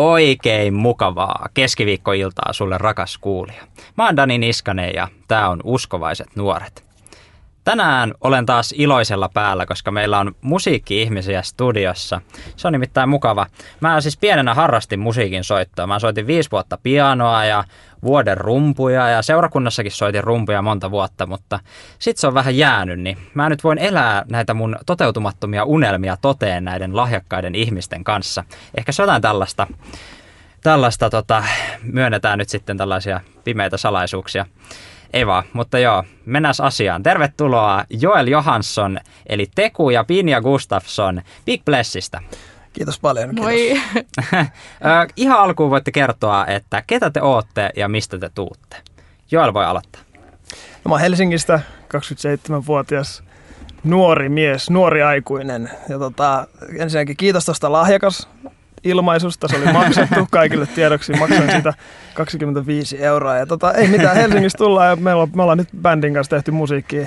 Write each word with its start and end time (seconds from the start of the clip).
Oikein 0.00 0.74
mukavaa 0.74 1.48
keskiviikkoiltaa 1.54 2.52
sulle 2.52 2.78
rakas 2.78 3.18
kuulija. 3.18 3.62
Mä 3.96 4.06
oon 4.06 4.16
Dani 4.16 4.38
Niskanen 4.38 4.94
ja 4.94 5.08
tää 5.28 5.48
on 5.48 5.60
Uskovaiset 5.64 6.36
nuoret. 6.36 6.89
Tänään 7.64 8.14
olen 8.20 8.46
taas 8.46 8.74
iloisella 8.76 9.30
päällä, 9.34 9.66
koska 9.66 9.90
meillä 9.90 10.18
on 10.18 10.34
musiikki-ihmisiä 10.40 11.42
studiossa. 11.42 12.20
Se 12.56 12.68
on 12.68 12.72
nimittäin 12.72 13.08
mukava. 13.08 13.46
Mä 13.80 14.00
siis 14.00 14.16
pienenä 14.16 14.54
harrastin 14.54 15.00
musiikin 15.00 15.44
soittoa. 15.44 15.86
Mä 15.86 15.98
soitin 15.98 16.26
viisi 16.26 16.50
vuotta 16.50 16.78
pianoa 16.82 17.44
ja 17.44 17.64
vuoden 18.02 18.36
rumpuja 18.36 19.08
ja 19.08 19.22
seurakunnassakin 19.22 19.92
soitin 19.92 20.24
rumpuja 20.24 20.62
monta 20.62 20.90
vuotta, 20.90 21.26
mutta 21.26 21.60
sit 21.98 22.16
se 22.16 22.26
on 22.26 22.34
vähän 22.34 22.56
jäänyt, 22.56 23.00
niin 23.00 23.18
mä 23.34 23.48
nyt 23.48 23.64
voin 23.64 23.78
elää 23.78 24.24
näitä 24.30 24.54
mun 24.54 24.76
toteutumattomia 24.86 25.64
unelmia 25.64 26.16
toteen 26.16 26.64
näiden 26.64 26.96
lahjakkaiden 26.96 27.54
ihmisten 27.54 28.04
kanssa. 28.04 28.44
Ehkä 28.78 28.92
se 28.92 29.02
jotain 29.02 29.22
tällaista, 29.22 29.66
tällaista 30.62 31.10
tota, 31.10 31.44
myönnetään 31.82 32.38
nyt 32.38 32.48
sitten 32.48 32.76
tällaisia 32.76 33.20
pimeitä 33.44 33.76
salaisuuksia. 33.76 34.46
Ei 35.12 35.26
vaan, 35.26 35.44
mutta 35.52 35.78
joo, 35.78 36.04
mennään 36.26 36.54
asiaan. 36.62 37.02
Tervetuloa 37.02 37.84
Joel 37.90 38.26
Johansson, 38.26 38.98
eli 39.26 39.46
Teku 39.54 39.90
ja 39.90 40.04
Pinja 40.04 40.40
Gustafsson 40.40 41.22
Big 41.46 41.64
Blessistä. 41.64 42.20
Kiitos 42.72 43.00
paljon. 43.00 43.28
Kiitos. 43.28 43.44
Moi. 43.44 43.82
Ihan 45.16 45.38
alkuun 45.38 45.70
voitte 45.70 45.90
kertoa, 45.90 46.46
että 46.46 46.82
ketä 46.86 47.10
te 47.10 47.22
ootte 47.22 47.70
ja 47.76 47.88
mistä 47.88 48.18
te 48.18 48.30
tuutte. 48.34 48.76
Joel 49.30 49.54
voi 49.54 49.64
aloittaa. 49.64 50.02
No, 50.84 50.88
mä 50.88 50.94
oon 50.94 51.00
Helsingistä, 51.00 51.60
27-vuotias 51.96 53.22
nuori 53.84 54.28
mies, 54.28 54.70
nuori 54.70 55.02
aikuinen. 55.02 55.70
Ja 55.88 55.98
tota, 55.98 56.46
ensinnäkin 56.78 57.16
kiitos 57.16 57.44
tuosta 57.44 57.72
lahjakas 57.72 58.28
ilmaisusta, 58.84 59.48
se 59.48 59.56
oli 59.56 59.72
maksettu 59.72 60.28
kaikille 60.30 60.66
tiedoksi, 60.66 61.12
maksoin 61.12 61.50
sitä 61.50 61.74
25 62.14 63.04
euroa. 63.04 63.36
Ja 63.36 63.46
tota, 63.46 63.72
ei 63.72 63.88
mitään, 63.88 64.16
Helsingissä 64.16 64.58
tullaan 64.58 64.88
ja 64.88 64.96
me 64.96 65.12
ollaan, 65.12 65.30
me 65.34 65.42
ollaan 65.42 65.58
nyt 65.58 65.68
bändin 65.82 66.14
kanssa 66.14 66.30
tehty 66.36 66.50
musiikkia 66.50 67.06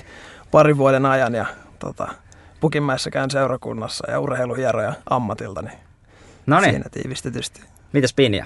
parin 0.52 0.78
vuoden 0.78 1.06
ajan 1.06 1.34
ja 1.36 1.46
tota, 1.80 2.08
Pukinmäessä 2.60 3.12
käyn 3.12 3.32
seurakunnassa 3.32 4.12
ja 4.12 4.20
urheiluhieroja 4.20 4.94
ammatilta, 5.10 5.62
niin 5.62 5.78
Noniin. 6.46 6.72
siinä 6.72 6.90
tiivistetysti. 6.92 7.62
Mitäs 7.94 8.14
Pinja? 8.14 8.46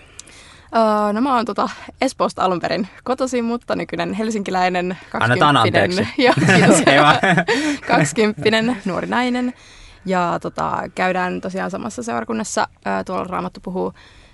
Uh, 0.75 1.13
no 1.13 1.21
mä 1.21 1.35
oon 1.35 1.45
tota 1.45 1.69
Espoosta 2.01 2.41
alun 2.41 2.59
perin 2.59 2.87
kotoisin, 3.03 3.45
mutta 3.45 3.75
nykyinen 3.75 4.13
helsinkiläinen. 4.13 4.97
Ei 6.87 6.99
vaan. 7.01 7.17
20 7.87 8.75
nuori 8.85 9.07
nainen. 9.07 9.53
Ja 10.07 10.39
tota, 10.41 10.83
käydään 10.95 11.41
tosiaan 11.41 11.71
samassa 11.71 12.03
seurakunnassa, 12.03 12.67
uh, 12.75 13.05
tuolla 13.05 13.23
Raamattu 13.23 13.59
puhuu 13.63 13.93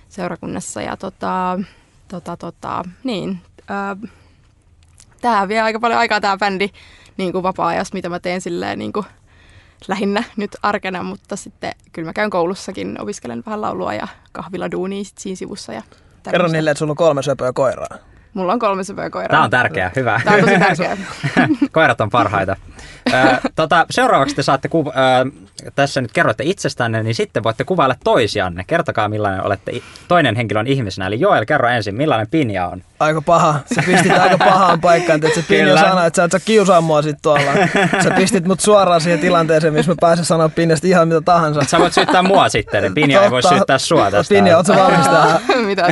seurakunnassa. 0.10 0.82
Ja 0.82 0.98
tota, 0.98 1.60
tota, 2.08 2.38
tota, 2.38 2.84
niin, 3.04 3.42
uh, 3.60 4.10
tää 5.22 5.48
vie 5.48 5.62
aika 5.62 5.80
paljon 5.80 6.00
aikaa 6.00 6.22
tää 6.22 6.38
bändi 6.38 6.70
niin 7.18 7.32
kuin 7.32 7.44
vapaa-ajassa, 7.44 7.94
mitä 7.94 8.10
mä 8.10 8.20
teen 8.20 8.42
silleen 8.42 8.80
niin 8.80 8.94
kuin 8.94 9.06
lähinnä 9.88 10.24
nyt 10.38 10.56
arkena, 10.62 11.04
mutta 11.04 11.36
sitten 11.36 11.72
kyllä 11.92 12.06
mä 12.06 12.14
käyn 12.14 12.30
koulussakin, 12.30 13.02
opiskelen 13.02 13.44
vähän 13.46 13.62
laulua 13.62 13.94
ja 13.94 14.08
kahvilla 14.32 14.72
duunia 14.72 15.04
sit 15.04 15.18
siinä 15.18 15.36
sivussa. 15.36 15.74
Ja 15.74 15.82
Kerro 15.82 16.32
tämmöistä. 16.32 16.58
niille, 16.58 16.72
että 16.72 16.80
sulla 16.80 16.92
on 16.92 16.98
kolme 16.98 17.24
söpöä 17.24 17.54
koiraa. 17.54 17.98
Mulla 18.34 18.54
on 18.54 18.60
kolme 18.60 18.84
söpöä 18.84 19.10
koiraa. 19.10 19.30
Tämä 19.30 19.44
on 19.44 19.50
tärkeää, 19.50 19.92
hyvä. 19.96 20.22
Tämä 20.24 20.36
on 20.36 20.42
tosi 20.44 20.60
tärkeää. 20.60 20.98
Koirat 21.72 22.02
on 22.02 22.10
parhaita. 22.10 22.56
Ö, 23.14 23.38
tota, 23.56 23.86
seuraavaksi 23.90 24.36
te 24.36 24.44
saatte, 24.44 24.68
kuva- 24.70 24.94
ö, 24.96 25.32
tässä 25.76 26.02
nyt 26.02 26.12
kerroitte 26.12 26.44
itsestänne, 26.48 27.04
niin 27.04 27.16
sitten 27.16 27.44
voitte 27.44 27.64
kuvailla 27.64 27.96
toisianne. 28.04 28.64
Kertokaa 28.68 29.10
millainen 29.10 29.46
olette 29.46 29.72
i- 29.72 29.84
toinen 30.08 30.36
henkilö 30.36 30.60
on 30.60 30.68
ihmisenä. 30.68 31.08
Eli 31.08 31.20
Joel, 31.20 31.46
kerro 31.46 31.70
ensin, 31.70 31.96
millainen 31.96 32.28
Pinja 32.32 32.68
on. 32.68 32.82
Aika 33.00 33.22
paha. 33.22 33.60
Sä 33.76 33.82
pistit 33.86 34.12
aika 34.18 34.38
pahaan 34.38 34.82
paikkaan, 34.82 35.20
että 35.26 35.42
se 35.42 35.46
Pinja 35.48 35.78
sanoi, 35.78 36.08
että 36.08 36.16
sä 36.18 36.24
et 36.24 36.32
saa 36.32 36.40
kiusaa 36.46 36.82
mua 36.82 37.02
sit 37.02 37.16
tuolla. 37.22 37.52
Sä 38.04 38.12
pistit 38.12 38.46
mut 38.46 38.60
suoraan 38.60 39.02
siihen 39.02 39.20
tilanteeseen, 39.20 39.74
missä 39.74 39.92
mä 39.92 39.96
pääsen 40.02 40.26
sanoa 40.26 40.50
Pinjasta 40.50 40.88
ihan 40.88 41.08
mitä 41.08 41.22
tahansa. 41.22 41.62
Sä 41.64 41.80
voit 41.80 41.94
syyttää 41.94 42.22
mua 42.22 42.50
sitten, 42.50 42.84
niin 42.84 42.94
Pinja 42.94 43.24
ei 43.24 43.32
voi 43.32 43.44
syyttää 43.44 43.78
sua 43.78 44.12
tästä. 44.12 44.36
Pinja, 44.36 44.58
oot 44.58 44.66
sä 44.66 44.76
valmis 44.76 45.08
tähän? 45.08 45.40
Mitä? 45.66 45.86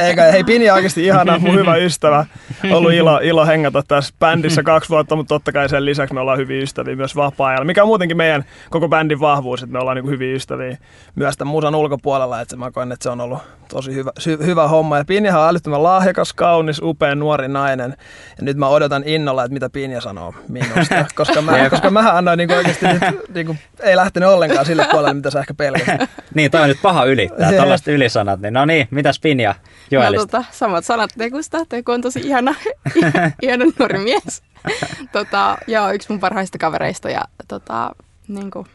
Eikä, 0.00 0.22
hei 0.24 0.44
Pinja 0.44 0.72
on 0.72 0.76
oikeasti 0.76 1.04
ihana, 1.04 1.38
mun 1.38 1.54
hyvä 1.58 1.76
ystävä. 1.76 2.26
Ollut 2.72 2.92
ilo, 2.92 3.20
ilo 3.22 3.46
hengata 3.46 3.82
tässä 3.88 4.14
bändissä 4.20 4.62
kaksi 4.70 4.90
vuotta, 4.90 5.16
mutta 5.16 5.28
totta 5.28 5.52
kai 5.52 5.68
sen 5.68 5.84
lisäksi 6.00 6.14
me 6.14 6.20
ollaan 6.20 6.38
hyviä 6.38 6.62
ystäviä 6.62 6.96
myös 6.96 7.16
vapaa-ajalla. 7.16 7.64
Mikä 7.64 7.82
on 7.82 7.88
muutenkin 7.88 8.16
meidän 8.16 8.44
koko 8.70 8.88
bändin 8.88 9.20
vahvuus, 9.20 9.62
että 9.62 9.72
me 9.72 9.78
ollaan 9.78 9.96
niin 9.96 10.10
hyviä 10.10 10.34
ystäviä 10.34 10.78
myös 11.14 11.36
tämän 11.36 11.52
musan 11.52 11.74
ulkopuolella. 11.74 12.40
Että 12.40 12.56
mä 12.56 12.70
koen, 12.70 12.92
että 12.92 13.02
se 13.02 13.10
on 13.10 13.20
ollut 13.20 13.38
tosi 13.68 13.94
hyvä, 13.94 14.10
sy, 14.18 14.38
hyvä 14.44 14.68
homma. 14.68 14.98
Ja 14.98 15.04
Pinjahan 15.04 15.42
on 15.42 15.48
älyttömän 15.48 15.82
lahjakas, 15.82 16.32
kaunis, 16.32 16.80
upea, 16.82 17.14
nuori 17.14 17.48
nainen. 17.48 17.94
Ja 18.38 18.44
nyt 18.44 18.56
mä 18.56 18.68
odotan 18.68 19.02
innolla, 19.06 19.44
että 19.44 19.52
mitä 19.52 19.70
Pinja 19.70 20.00
sanoo 20.00 20.34
minusta. 20.48 21.04
Koska 21.16 21.42
mä, 21.42 21.70
koska 21.70 21.90
mähän 21.90 22.16
annoin 22.16 22.38
niin 22.38 22.52
oikeasti 22.52 22.86
nyt, 22.86 23.34
niin 23.34 23.46
kuin, 23.46 23.58
ei 23.82 23.96
lähtenyt 23.96 24.28
ollenkaan 24.28 24.66
sille 24.66 24.86
puolelle, 24.90 25.14
mitä 25.14 25.30
sä 25.30 25.40
ehkä 25.40 25.54
pelkäsit. 25.54 26.10
Niin, 26.34 26.50
toi 26.50 26.60
on 26.60 26.68
nyt 26.68 26.82
paha 26.82 27.04
ylittää, 27.04 27.52
tällaiset 27.52 27.88
ylisanat. 27.88 28.40
Niin, 28.40 28.54
no 28.54 28.64
niin, 28.64 28.88
mitäs 28.90 29.20
Pinja 29.20 29.54
No, 29.92 30.00
Joelista? 30.02 30.26
tota, 30.26 30.44
samat 30.50 30.84
sanat 30.84 31.10
Tekusta. 31.18 31.66
Teku 31.68 31.92
on 31.92 32.00
tosi 32.00 32.20
ihana, 32.24 32.54
ihana 33.42 33.64
nuori 33.78 33.98
mies. 33.98 34.42
Tota, 35.12 35.58
ja 35.66 35.92
yksi 35.92 36.08
mun 36.10 36.20
parhaista 36.20 36.58
kavereista. 36.58 37.10
Ja 37.10 37.24
tota, 37.48 37.90
niin 38.28 38.50
kuin, 38.50 38.66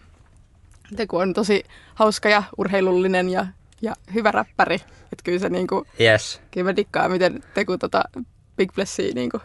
Teku 0.95 1.17
on 1.17 1.33
tosi 1.33 1.63
hauska 1.95 2.29
ja 2.29 2.43
urheilullinen 2.57 3.29
ja, 3.29 3.45
ja 3.81 3.93
hyvä 4.13 4.31
räppäri. 4.31 4.75
Että 4.75 5.23
kyllä 5.23 5.39
se 5.39 5.49
niin 5.49 5.67
kuin, 5.67 5.85
Yes. 6.01 6.41
kyllä 6.51 6.69
mä 6.71 6.75
dikkaan, 6.75 7.11
miten 7.11 7.43
Teku 7.53 7.77
tota 7.77 8.03
Big 8.57 8.73
Blessia, 8.75 9.13
niin 9.15 9.29
kuin, 9.29 9.41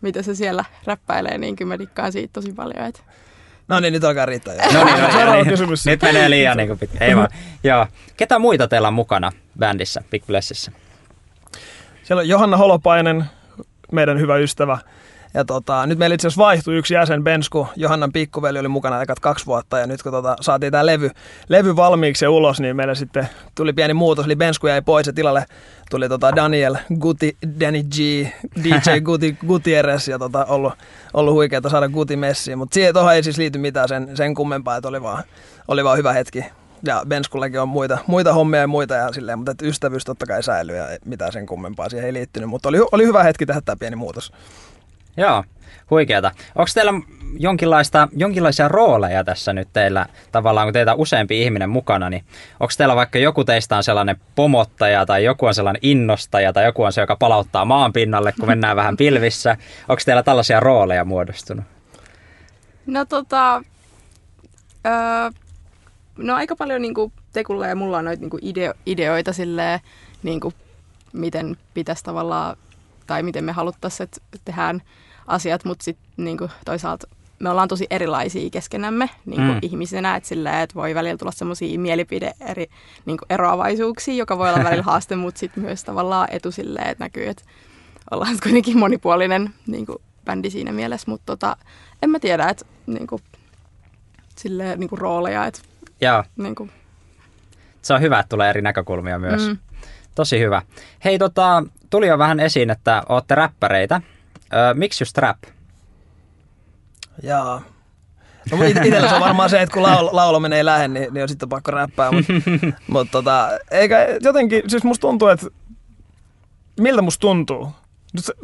mitä 0.00 0.22
se 0.22 0.34
siellä 0.34 0.64
räppäilee, 0.84 1.38
niin 1.38 1.56
kyllä 1.56 1.68
mä 1.74 1.78
dikkaan 1.78 2.12
siitä 2.12 2.32
tosi 2.32 2.52
paljon. 2.52 2.86
Et. 2.86 3.02
No 3.68 3.80
niin, 3.80 3.92
nyt 3.92 4.04
alkaa 4.04 4.26
riittää. 4.26 4.54
jo. 4.54 4.60
No 4.72 4.84
niin, 4.84 4.96
no 4.96 5.02
niin, 5.02 5.12
Seuraava 5.12 5.30
no 5.36 5.42
niin. 5.42 5.48
kysymys. 5.50 5.86
Nyt 5.86 6.02
menee 6.02 6.30
liian 6.30 6.56
niin 6.56 6.78
pitkä. 6.78 7.04
Ei 7.04 7.16
vaan. 7.16 7.28
Joo. 7.64 7.86
Ketä 8.16 8.38
muita 8.38 8.68
teillä 8.68 8.88
on 8.88 8.94
mukana 8.94 9.32
bändissä, 9.58 10.02
Big 10.10 10.26
Blessissä? 10.26 10.72
Siellä 12.02 12.20
on 12.20 12.28
Johanna 12.28 12.56
Holopainen, 12.56 13.24
meidän 13.92 14.20
hyvä 14.20 14.36
ystävä. 14.36 14.78
Ja 15.34 15.44
tota, 15.44 15.86
nyt 15.86 15.98
meillä 15.98 16.14
itse 16.14 16.28
asiassa 16.28 16.42
vaihtui 16.44 16.76
yksi 16.76 16.94
jäsen, 16.94 17.24
Bensku. 17.24 17.68
Johannan 17.76 18.12
pikkuveli 18.12 18.58
oli 18.58 18.68
mukana 18.68 19.02
ekat 19.02 19.20
kaksi 19.20 19.46
vuotta. 19.46 19.78
Ja 19.78 19.86
nyt 19.86 20.02
kun 20.02 20.12
tota, 20.12 20.36
saatiin 20.40 20.72
tämä 20.72 20.86
levy, 20.86 21.10
levy 21.48 21.76
valmiiksi 21.76 22.24
ja 22.24 22.30
ulos, 22.30 22.60
niin 22.60 22.76
meillä 22.76 22.94
sitten 22.94 23.28
tuli 23.54 23.72
pieni 23.72 23.94
muutos. 23.94 24.26
Eli 24.26 24.36
Bensku 24.36 24.66
jäi 24.66 24.82
pois 24.82 25.06
ja 25.06 25.12
tilalle 25.12 25.44
tuli 25.90 26.08
tota 26.08 26.36
Daniel 26.36 26.76
Guti, 27.00 27.36
Danny 27.60 27.82
G, 27.82 27.96
DJ 28.64 29.00
Guti, 29.04 29.36
Gutierrez. 29.46 30.08
Ja 30.08 30.18
tota, 30.18 30.44
ollut, 30.44 30.72
ollut 31.14 31.34
huikeaa 31.34 31.68
saada 31.68 31.88
Guti 31.88 32.16
messiin. 32.16 32.58
Mutta 32.58 32.74
siihen 32.74 32.94
tuohon 32.94 33.14
ei 33.14 33.22
siis 33.22 33.38
liity 33.38 33.58
mitään 33.58 33.88
sen, 33.88 34.16
sen 34.16 34.34
kummempaa, 34.34 34.76
että 34.76 34.88
oli 34.88 35.02
vaan, 35.02 35.24
oli 35.68 35.84
vaan 35.84 35.98
hyvä 35.98 36.12
hetki. 36.12 36.44
Ja 36.82 37.02
Benskullekin 37.08 37.60
on 37.60 37.68
muita, 37.68 37.98
muita 38.06 38.32
hommia 38.32 38.60
ja 38.60 38.66
muita, 38.66 38.94
ja 38.94 39.12
silleen, 39.12 39.38
mutta 39.38 39.54
ystävyys 39.62 40.04
totta 40.04 40.26
kai 40.26 40.42
säilyy 40.42 40.76
ja 40.76 40.84
mitään 41.04 41.32
sen 41.32 41.46
kummempaa 41.46 41.88
siihen 41.88 42.06
ei 42.06 42.12
liittynyt. 42.12 42.48
Mutta 42.48 42.68
oli, 42.68 42.78
oli 42.92 43.06
hyvä 43.06 43.22
hetki 43.22 43.46
tehdä 43.46 43.60
tämä 43.60 43.76
pieni 43.76 43.96
muutos. 43.96 44.32
Joo, 45.20 45.44
huikeata. 45.90 46.30
Onko 46.54 46.70
teillä 46.74 46.92
jonkinlaista, 47.38 48.08
jonkinlaisia 48.16 48.68
rooleja 48.68 49.24
tässä 49.24 49.52
nyt 49.52 49.68
teillä, 49.72 50.06
tavallaan 50.32 50.66
kun 50.66 50.72
teitä 50.72 50.92
on 50.92 50.98
useampi 50.98 51.42
ihminen 51.42 51.70
mukana, 51.70 52.10
niin 52.10 52.24
onko 52.60 52.72
teillä 52.76 52.96
vaikka 52.96 53.18
joku 53.18 53.44
teistä 53.44 53.76
on 53.76 53.84
sellainen 53.84 54.16
pomottaja 54.34 55.06
tai 55.06 55.24
joku 55.24 55.46
on 55.46 55.54
sellainen 55.54 55.80
innostaja 55.82 56.52
tai 56.52 56.64
joku 56.64 56.82
on 56.82 56.92
se, 56.92 57.00
joka 57.00 57.16
palauttaa 57.16 57.64
maan 57.64 57.92
pinnalle, 57.92 58.32
kun 58.32 58.48
mennään 58.48 58.76
vähän 58.76 58.96
pilvissä? 58.96 59.56
Onko 59.88 60.02
teillä 60.04 60.22
tällaisia 60.22 60.60
rooleja 60.60 61.04
muodostunut? 61.04 61.64
No 62.86 63.04
tota, 63.04 63.62
öö, 64.86 65.30
no 66.18 66.34
aika 66.34 66.56
paljon 66.56 66.82
niinku 66.82 67.12
Tekulla 67.32 67.66
ja 67.66 67.76
mulla 67.76 67.98
on 67.98 68.04
noita 68.04 68.20
niinku 68.20 68.38
ideo, 68.42 68.74
ideoita 68.86 69.32
silleen, 69.32 69.80
niinku, 70.22 70.52
miten 71.12 71.56
pitäisi 71.74 72.04
tavallaan, 72.04 72.56
tai 73.06 73.22
miten 73.22 73.44
me 73.44 73.52
haluttaisiin, 73.52 74.04
että 74.04 74.20
tehdään 74.44 74.82
asiat, 75.30 75.64
mutta 75.64 75.84
sitten 75.84 76.24
niinku, 76.24 76.50
toisaalta 76.64 77.06
me 77.38 77.50
ollaan 77.50 77.68
tosi 77.68 77.86
erilaisia 77.90 78.50
keskenämme 78.50 79.10
niinku 79.26 79.42
Mm. 79.42 79.52
mm. 79.52 79.58
ihmisenä, 79.62 80.16
että 80.16 80.28
silleen, 80.28 80.60
että 80.60 80.74
voi 80.74 80.94
välillä 80.94 81.16
tulla 81.16 81.32
semmoisia 81.32 81.78
mielipide 81.78 82.32
eri 82.40 82.66
niinku 83.06 83.24
eroavaisuuksia, 83.30 84.14
joka 84.14 84.38
voi 84.38 84.48
olla 84.48 84.64
välillä 84.68 84.82
haaste, 84.82 85.16
mutta 85.16 85.38
sitten 85.38 85.62
myös 85.62 85.84
tavallaan 85.84 86.28
etu 86.30 86.52
silleen, 86.52 86.88
että 86.88 87.04
näkyy, 87.04 87.28
että 87.28 87.42
ollaan 88.10 88.36
kuitenkin 88.42 88.78
monipuolinen 88.78 89.54
niinku, 89.66 90.02
bändi 90.24 90.50
siinä 90.50 90.72
mielessä, 90.72 91.10
mutta 91.10 91.26
tota, 91.26 91.56
en 92.02 92.10
mä 92.10 92.18
tiedä, 92.18 92.48
että 92.48 92.64
niinku, 92.86 93.20
silleen, 94.36 94.80
niinku 94.80 94.96
rooleja, 94.96 95.46
että 95.46 95.60
Joo, 96.00 96.24
niinku, 96.36 96.68
se 97.82 97.94
on 97.94 98.00
hyvä, 98.00 98.18
että 98.18 98.28
tulee 98.28 98.50
eri 98.50 98.62
näkökulmia 98.62 99.18
myös. 99.18 99.48
Mm. 99.48 99.58
Tosi 100.14 100.38
hyvä. 100.40 100.62
Hei, 101.04 101.18
tota, 101.18 101.64
tuli 101.90 102.06
jo 102.06 102.18
vähän 102.18 102.40
esiin, 102.40 102.70
että 102.70 103.02
ootte 103.08 103.34
räppäreitä. 103.34 104.00
Öö, 104.54 104.74
miksi 104.74 105.02
just 105.02 105.18
rap? 105.18 105.38
Jaa. 107.22 107.62
No, 108.52 108.64
it- 108.64 108.84
itellä 108.84 109.08
se 109.08 109.14
on 109.14 109.20
varmaan 109.20 109.50
se, 109.50 109.62
että 109.62 109.72
kun 109.74 109.82
laul, 109.82 110.08
laulaminen 110.12 110.56
ei 110.58 110.64
lähde, 110.64 110.88
niin, 110.88 111.14
niin 111.14 111.22
on 111.22 111.28
sitten 111.28 111.48
pakko 111.48 111.70
räppää. 111.70 112.12
Mutta 112.12 112.32
mut 112.92 113.08
tota, 113.10 113.48
eikä 113.70 114.06
jotenkin, 114.20 114.62
siis 114.70 114.84
musta 114.84 115.00
tuntuu, 115.00 115.28
että 115.28 115.46
miltä 116.80 117.02
musta 117.02 117.20
tuntuu? 117.20 117.72
Nyt 118.12 118.24
se, 118.24 118.34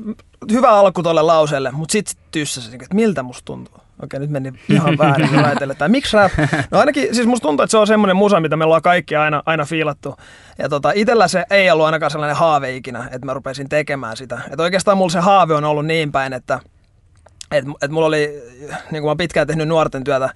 hyvä 0.52 0.70
alku 0.70 1.02
tuolle 1.02 1.22
lauseelle, 1.22 1.70
mutta 1.70 1.92
sitten 1.92 2.10
sit 2.10 2.30
tyssäsi, 2.30 2.74
että 2.74 2.94
miltä 2.94 3.22
musta 3.22 3.44
tuntuu? 3.44 3.74
Okei, 4.02 4.20
nyt 4.20 4.30
meni 4.30 4.52
ihan 4.68 4.98
väärin 4.98 5.44
ajatellen, 5.44 5.76
tai 5.76 5.88
miksi 5.88 6.16
rap? 6.16 6.32
No 6.70 6.78
ainakin, 6.78 7.14
siis 7.14 7.26
musta 7.26 7.42
tuntuu, 7.42 7.64
että 7.64 7.70
se 7.70 7.78
on 7.78 7.86
semmoinen 7.86 8.16
musa, 8.16 8.40
mitä 8.40 8.56
me 8.56 8.64
ollaan 8.64 8.82
kaikki 8.82 9.16
aina, 9.16 9.42
aina 9.46 9.64
fiilattu. 9.64 10.16
Ja 10.58 10.68
tota, 10.68 10.92
itellä 10.94 11.28
se 11.28 11.44
ei 11.50 11.70
ollut 11.70 11.86
ainakaan 11.86 12.10
sellainen 12.10 12.36
haave 12.36 12.76
ikinä, 12.76 13.08
että 13.12 13.26
mä 13.26 13.34
rupesin 13.34 13.68
tekemään 13.68 14.16
sitä. 14.16 14.40
Että 14.50 14.62
oikeastaan 14.62 14.98
mulla 14.98 15.10
se 15.10 15.20
haave 15.20 15.54
on 15.54 15.64
ollut 15.64 15.86
niin 15.86 16.12
päin, 16.12 16.32
että 16.32 16.60
et, 17.52 17.64
et 17.82 17.90
mulla 17.90 18.06
oli, 18.06 18.42
niin 18.90 19.02
kuin 19.02 19.10
mä 19.10 19.16
pitkään 19.16 19.46
tehnyt 19.46 19.68
nuorten 19.68 20.04
työtä, 20.04 20.30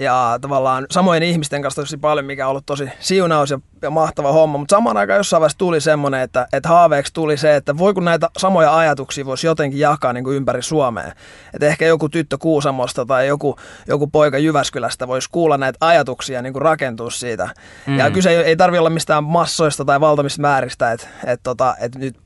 ja 0.00 0.38
tavallaan 0.40 0.86
samojen 0.90 1.22
ihmisten 1.22 1.62
kanssa 1.62 1.82
tosi 1.82 1.96
paljon, 1.96 2.26
mikä 2.26 2.46
on 2.46 2.50
ollut 2.50 2.66
tosi 2.66 2.88
siunaus 3.00 3.50
ja, 3.50 3.58
ja 3.82 3.90
mahtava 3.90 4.32
homma, 4.32 4.58
mutta 4.58 4.76
samaan 4.76 4.96
aikaan 4.96 5.16
jossain 5.16 5.40
vaiheessa 5.40 5.58
tuli 5.58 5.80
semmoinen, 5.80 6.20
että, 6.20 6.46
että 6.52 6.68
haaveeksi 6.68 7.12
tuli 7.14 7.36
se, 7.36 7.56
että 7.56 7.78
voi 7.78 7.94
kun 7.94 8.04
näitä 8.04 8.28
samoja 8.38 8.76
ajatuksia 8.76 9.26
voisi 9.26 9.46
jotenkin 9.46 9.80
jakaa 9.80 10.12
niin 10.12 10.24
kuin 10.24 10.36
ympäri 10.36 10.62
Suomea. 10.62 11.12
Että 11.54 11.66
ehkä 11.66 11.86
joku 11.86 12.08
tyttö 12.08 12.38
Kuusamosta 12.38 13.06
tai 13.06 13.26
joku, 13.26 13.56
joku 13.88 14.06
poika 14.06 14.38
Jyväskylästä 14.38 15.08
voisi 15.08 15.28
kuulla 15.32 15.58
näitä 15.58 15.76
ajatuksia 15.80 16.42
niin 16.42 16.52
kuin 16.52 16.62
rakentua 16.62 17.10
siitä. 17.10 17.48
Mm. 17.86 17.98
Ja 17.98 18.10
kyse 18.10 18.30
ei, 18.30 18.36
ei 18.36 18.56
tarvi 18.56 18.78
olla 18.78 18.90
mistään 18.90 19.24
massoista 19.24 19.84
tai 19.84 20.00
valtavista 20.00 20.42
määristä, 20.42 20.92
että, 20.92 21.08
että, 21.24 21.42
tota, 21.42 21.74
että 21.80 21.98
nyt 21.98 22.16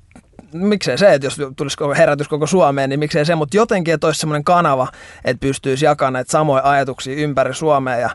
miksei 0.52 0.98
se, 0.98 1.14
että 1.14 1.26
jos 1.26 1.40
tulisi 1.56 1.76
herätys 1.96 2.28
koko 2.28 2.46
Suomeen, 2.46 2.90
niin 2.90 3.00
miksei 3.00 3.24
se, 3.24 3.34
mutta 3.34 3.56
jotenkin, 3.56 3.94
että 3.94 4.06
olisi 4.06 4.20
semmoinen 4.20 4.44
kanava, 4.44 4.88
että 5.24 5.40
pystyisi 5.40 5.84
jakamaan 5.84 6.12
näitä 6.12 6.32
samoja 6.32 6.62
ajatuksia 6.64 7.14
ympäri 7.16 7.54
Suomea 7.54 7.96
ja 7.96 8.10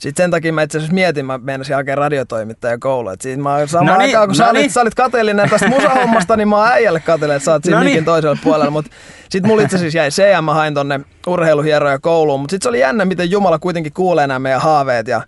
sitten 0.00 0.22
sen 0.24 0.30
takia 0.30 0.52
mä 0.52 0.62
itse 0.62 0.78
asiassa 0.78 0.94
mietin, 0.94 1.26
mä 1.26 1.38
meinasin 1.38 1.76
hakea 1.76 1.94
radiotoimittaja 1.94 2.78
koulu. 2.78 3.08
Et 3.08 3.20
siinä 3.20 3.42
mä 3.42 3.66
samaan 3.66 3.86
Noniin, 3.86 4.08
aikaan, 4.08 4.28
kun 4.28 4.34
sä 4.34 4.44
olit, 4.44 4.54
noniin. 4.54 4.70
sä 4.70 4.80
olit 4.80 4.94
kateellinen 4.94 5.50
tästä 5.50 5.68
musahommasta, 5.68 6.36
niin 6.36 6.48
mä 6.48 6.56
oon 6.56 6.68
äijälle 6.68 7.00
kateellinen, 7.00 7.36
että 7.36 7.44
sä 7.44 7.52
oot 7.52 7.64
siinä 7.64 7.78
Noniin. 7.78 7.92
mikin 7.92 8.04
toisella 8.04 8.38
puolella. 8.44 8.70
Mutta 8.70 8.90
sitten 9.28 9.50
mulla 9.50 9.62
itse 9.62 9.76
asiassa 9.76 9.98
jäi 9.98 10.10
se 10.10 10.30
ja 10.30 10.42
mä 10.42 10.54
hain 10.54 10.74
tonne 10.74 11.00
urheiluhieroja 11.26 11.98
kouluun. 11.98 12.40
Mutta 12.40 12.52
sitten 12.52 12.64
se 12.64 12.68
oli 12.68 12.80
jännä, 12.80 13.04
miten 13.04 13.30
Jumala 13.30 13.58
kuitenkin 13.58 13.92
kuulee 13.92 14.26
nämä 14.26 14.38
meidän 14.38 14.60
haaveet 14.60 15.08
ja 15.08 15.22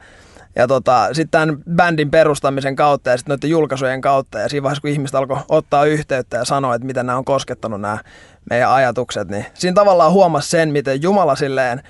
ja 0.56 0.66
tota, 0.68 1.08
sitten 1.12 1.30
tämän 1.30 1.58
bändin 1.76 2.10
perustamisen 2.10 2.76
kautta 2.76 3.10
ja 3.10 3.16
sitten 3.16 3.32
noiden 3.32 3.50
julkaisujen 3.50 4.00
kautta 4.00 4.38
ja 4.38 4.48
siinä 4.48 4.62
vaiheessa, 4.62 4.80
kun 4.80 4.90
ihmiset 4.90 5.14
alkoi 5.14 5.38
ottaa 5.48 5.84
yhteyttä 5.84 6.36
ja 6.36 6.44
sanoa, 6.44 6.74
että 6.74 6.86
miten 6.86 7.06
nämä 7.06 7.18
on 7.18 7.24
koskettanut 7.24 7.80
nämä 7.80 7.98
meidän 8.50 8.70
ajatukset, 8.70 9.28
niin 9.28 9.46
siinä 9.54 9.74
tavallaan 9.74 10.12
huomasi 10.12 10.48
sen, 10.48 10.68
miten 10.72 11.02
Jumala 11.02 11.36
silleen 11.36 11.82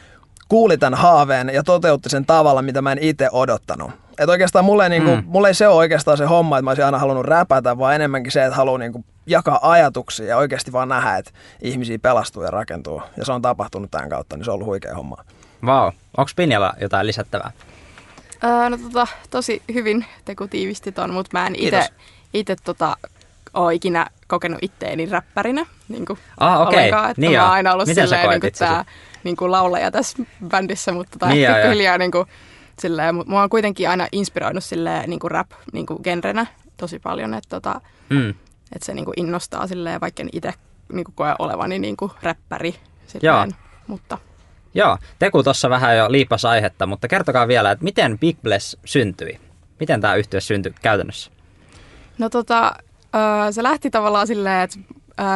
kuuli 0.48 0.78
tämän 0.78 0.98
haaveen 0.98 1.50
ja 1.54 1.62
toteutti 1.62 2.08
sen 2.08 2.26
tavalla, 2.26 2.62
mitä 2.62 2.82
mä 2.82 2.92
en 2.92 2.98
itse 3.00 3.28
odottanut. 3.32 3.90
Että 4.18 4.32
oikeastaan 4.32 4.64
mulle 4.64 4.82
ei, 4.84 4.88
niinku, 4.90 5.10
Mm. 5.10 5.22
mulle 5.26 5.48
ei 5.48 5.54
se 5.54 5.68
ole 5.68 5.76
oikeastaan 5.76 6.16
se 6.16 6.24
homma, 6.24 6.58
että 6.58 6.64
mä 6.64 6.70
olisin 6.70 6.84
aina 6.84 6.98
halunnut 6.98 7.26
räpätä, 7.26 7.78
vaan 7.78 7.94
enemmänkin 7.94 8.32
se, 8.32 8.44
että 8.44 8.56
haluaa 8.56 8.78
niinku 8.78 9.04
jakaa 9.26 9.70
ajatuksia 9.70 10.26
ja 10.26 10.36
oikeasti 10.36 10.72
vaan 10.72 10.88
nähdä, 10.88 11.16
että 11.16 11.30
ihmisiä 11.62 11.98
pelastuu 11.98 12.42
ja 12.42 12.50
rakentuu. 12.50 13.02
Ja 13.16 13.24
se 13.24 13.32
on 13.32 13.42
tapahtunut 13.42 13.90
tämän 13.90 14.08
kautta, 14.08 14.36
niin 14.36 14.44
se 14.44 14.50
on 14.50 14.54
ollut 14.54 14.66
huikea 14.66 14.94
homma. 14.94 15.16
Vau. 15.66 15.92
Onko 16.16 16.30
Pinjalla 16.36 16.72
jotain 16.80 17.06
lisättävää? 17.06 17.50
Öö, 18.44 18.70
no 18.70 18.76
tota, 18.78 19.06
tosi 19.30 19.62
hyvin 19.74 20.06
Teku 20.24 20.48
tiivisti 20.48 20.92
ton, 20.92 21.12
mutta 21.12 21.30
mä 21.32 21.46
en 21.46 21.54
ite 22.34 22.56
tota, 22.64 22.96
ole 23.54 23.74
ikinä 23.74 24.06
kokenut 24.28 24.58
itteeni 24.62 25.06
räppärinä. 25.06 25.66
Niin 25.88 26.06
kuin 26.06 26.18
Ah, 26.40 26.60
okei. 26.60 26.78
ollenkaan, 26.78 27.10
että 27.10 27.20
Niin 27.20 27.30
mä 27.30 27.36
joo. 27.36 27.44
oon 27.44 27.52
aina 27.54 27.72
ollut 27.72 27.88
Miten 27.88 28.08
silleen, 28.08 28.30
niin 28.30 28.40
kuin 28.40 28.52
tää 28.58 28.84
niin 29.24 29.36
kuin 29.36 29.52
laulaja 29.52 29.90
tässä 29.90 30.18
bändissä, 30.48 30.92
mutta 30.92 31.18
tota, 31.18 31.26
Niin 31.32 31.42
joo, 31.42 31.50
joo. 31.52 31.56
pikkuhiljaa 31.62 31.98
niin 31.98 32.10
kuin, 32.10 32.26
silleen, 32.78 33.14
mut 33.14 33.26
mua 33.26 33.42
on 33.42 33.50
kuitenkin 33.50 33.88
aina 33.90 34.06
inspiroinut 34.12 34.64
silleen, 34.64 35.10
niin 35.10 35.20
kuin 35.20 35.30
rap 35.30 35.50
niin 35.72 35.86
kuin 35.86 35.98
genrenä 36.04 36.46
tosi 36.76 36.98
paljon, 36.98 37.34
että 37.34 37.48
tota, 37.48 37.80
Mm. 38.10 38.30
että 38.72 38.86
se 38.86 38.94
niin 38.94 39.04
kuin 39.04 39.14
innostaa 39.20 39.66
silleen, 39.66 40.00
vaikka 40.00 40.22
en 40.22 40.28
itse 40.32 40.52
niin 40.92 41.04
kuin 41.04 41.14
koe 41.14 41.34
olevani 41.38 41.78
niin 41.78 41.96
kuin 41.96 42.10
räppäri. 42.22 42.74
Silleen, 43.06 43.52
mutta 43.86 44.18
Joo, 44.76 44.98
Teku 45.18 45.42
tuossa 45.42 45.70
vähän 45.70 45.96
jo 45.96 46.12
liipas 46.12 46.44
aihetta, 46.44 46.86
mutta 46.86 47.08
kertokaa 47.08 47.48
vielä, 47.48 47.70
että 47.70 47.84
miten 47.84 48.18
Big 48.18 48.38
Bless 48.42 48.76
syntyi? 48.84 49.40
Miten 49.80 50.00
tämä 50.00 50.14
yhtye 50.14 50.40
syntyi 50.40 50.74
käytännössä? 50.82 51.30
No 52.18 52.28
tota, 52.28 52.72
se 53.50 53.62
lähti 53.62 53.90
tavallaan 53.90 54.26
silleen, 54.26 54.60
että 54.60 54.78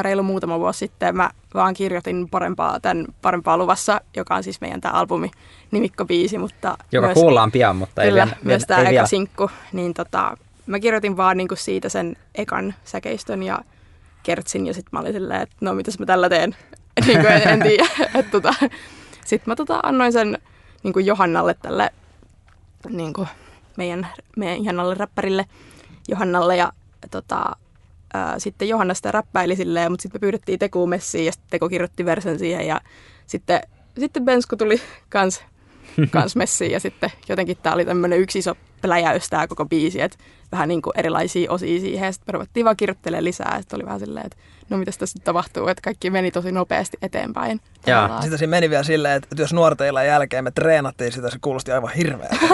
reilu 0.02 0.22
muutama 0.22 0.58
vuosi 0.58 0.78
sitten 0.78 1.16
mä 1.16 1.30
vaan 1.54 1.74
kirjoitin 1.74 2.28
parempaa, 2.30 2.80
tämän 2.80 3.06
parempaa 3.22 3.58
luvassa, 3.58 4.00
joka 4.16 4.34
on 4.34 4.42
siis 4.42 4.60
meidän 4.60 4.80
tämä 4.80 4.94
albumi 4.94 5.30
nimikkobiisi, 5.70 6.38
mutta 6.38 6.78
Joka 6.92 7.06
myös, 7.06 7.14
kuullaan 7.14 7.52
pian, 7.52 7.76
mutta 7.76 8.02
ei 8.02 8.10
kyllä, 8.10 8.24
vielä. 8.24 8.36
myös 8.42 8.64
tämä 8.66 8.80
ei 8.80 8.84
eka 8.84 8.90
vielä. 8.90 9.06
sinkku, 9.06 9.50
niin 9.72 9.94
tota, 9.94 10.36
mä 10.66 10.80
kirjoitin 10.80 11.16
vaan 11.16 11.36
niinku 11.36 11.56
siitä 11.56 11.88
sen 11.88 12.16
ekan 12.34 12.74
säkeistön 12.84 13.42
ja 13.42 13.58
kertsin 14.22 14.66
ja 14.66 14.74
sitten 14.74 14.90
mä 14.92 15.00
olin 15.00 15.12
silleen, 15.12 15.42
että 15.42 15.56
no 15.60 15.74
mitäs 15.74 15.98
mä 15.98 16.06
tällä 16.06 16.28
teen, 16.28 16.56
niin 17.06 17.20
kuin 17.20 17.32
en, 17.32 17.48
en 17.48 17.62
tiedä. 17.62 17.86
Et 18.18 18.30
tota, 18.30 18.54
sitten 19.30 19.50
mä 19.50 19.56
tota, 19.56 19.80
annoin 19.82 20.12
sen 20.12 20.38
niin 20.82 20.92
kuin 20.92 21.06
Johannalle 21.06 21.54
tälle 21.54 21.90
niin 22.88 23.12
kuin 23.12 23.28
meidän, 23.76 24.06
meidän 24.36 24.56
ihanalle 24.56 24.94
räppärille 24.94 25.46
Johannalle 26.08 26.56
ja 26.56 26.72
tota, 27.10 27.56
ää, 28.14 28.38
sitten 28.38 28.68
Johanna 28.68 28.94
sitä 28.94 29.12
räppäili 29.12 29.56
silleen, 29.56 29.92
mutta 29.92 30.02
sitten 30.02 30.18
me 30.18 30.20
pyydettiin 30.20 30.58
Tekuun 30.58 30.88
messiin 30.88 31.26
ja 31.26 31.32
sitten 31.32 31.50
Teko 31.50 31.68
kirjoitti 31.68 32.04
versen 32.04 32.38
siihen 32.38 32.66
ja 32.66 32.80
sitten, 33.26 33.60
sitten 33.98 34.24
Bensku 34.24 34.56
tuli 34.56 34.80
kans, 35.08 35.44
kans 36.10 36.36
messiin 36.36 36.70
ja 36.70 36.80
sitten 36.80 37.10
jotenkin 37.28 37.56
tämä 37.56 37.74
oli 37.74 37.84
tämmöinen 37.84 38.18
yksi 38.18 38.38
iso 38.38 38.56
pläjäys 38.82 39.28
tämä 39.28 39.46
koko 39.46 39.64
biisi, 39.64 40.00
että 40.00 40.18
vähän 40.52 40.68
niin 40.68 40.82
kuin 40.82 40.98
erilaisia 40.98 41.52
osia 41.52 41.80
siihen 41.80 42.06
ja 42.06 42.12
sitten 42.12 42.32
me 42.32 42.32
ruvettiin 42.32 42.64
vaan 42.64 42.76
kirjoittelemaan 42.76 43.24
lisää 43.24 43.52
ja 43.54 43.60
sitten 43.60 43.76
oli 43.76 43.84
vähän 43.84 44.00
silleen, 44.00 44.26
että 44.26 44.36
no 44.70 44.76
mitäs 44.76 44.98
tässä 44.98 45.18
nyt 45.18 45.24
tapahtuu, 45.24 45.68
että 45.68 45.82
kaikki 45.82 46.10
meni 46.10 46.30
tosi 46.30 46.52
nopeasti 46.52 46.96
eteenpäin. 47.02 47.60
Tavallaan. 47.84 48.22
Sitten 48.22 48.38
siinä 48.38 48.50
meni 48.50 48.70
vielä 48.70 48.82
silleen, 48.82 49.16
että 49.16 49.28
että 49.32 49.42
jos 49.42 49.52
nuorten 49.52 49.86
illan 49.86 50.06
jälkeen 50.06 50.44
me 50.44 50.50
treenattiin 50.50 51.12
sitä, 51.12 51.30
se 51.30 51.38
kuulosti 51.40 51.72
aivan 51.72 51.92
hirveältä. 51.92 52.36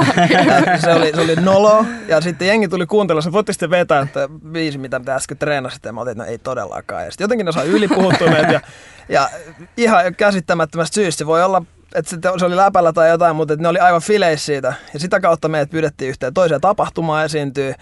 Ja 0.67 0.78
se, 0.78 0.94
oli, 0.94 1.12
se 1.14 1.20
oli 1.20 1.37
nolo, 1.37 1.84
ja 2.08 2.20
sitten 2.20 2.49
jengi 2.49 2.69
tuli 2.69 2.87
kuuntelemaan, 2.87 3.23
että 3.23 3.32
voitte 3.32 3.52
sitten 3.52 3.70
vetää 3.70 4.00
että 4.02 4.28
viisi, 4.52 4.78
mitä 4.78 5.00
te 5.00 5.12
äsken 5.12 5.38
treenasitte, 5.38 5.88
ja 5.88 5.93
mä 5.93 6.00
otin, 6.00 6.12
että 6.12 6.25
no 6.25 6.31
ei 6.31 6.38
todellakaan. 6.38 7.05
Ja 7.05 7.11
sitten 7.11 7.25
jotenkin 7.25 7.47
ne 7.47 7.52
sai 7.52 7.66
ylipuhuttuneet, 7.66 8.52
ja, 8.52 8.61
ja 9.09 9.30
ihan 9.76 10.14
käsittämättömästä 10.14 10.95
syystä 10.95 11.18
se 11.18 11.26
voi 11.26 11.45
olla, 11.45 11.62
että 11.95 12.11
se, 12.11 12.16
se 12.38 12.45
oli 12.45 12.57
läpällä 12.57 12.93
tai 12.93 13.09
jotain, 13.09 13.37
mutta 13.37 13.57
ne 13.57 13.69
oli 13.69 13.78
aivan 13.78 14.02
fileissä 14.02 14.47
siitä. 14.47 14.73
Ja 14.95 15.00
sitä 15.00 15.21
kautta 15.21 15.49
meidät 15.49 15.71
pyydettiin 15.71 16.09
yhteen 16.09 16.35
toiseen 16.35 16.61
tapahtumaan 16.61 17.25
esiintyä, 17.25 17.75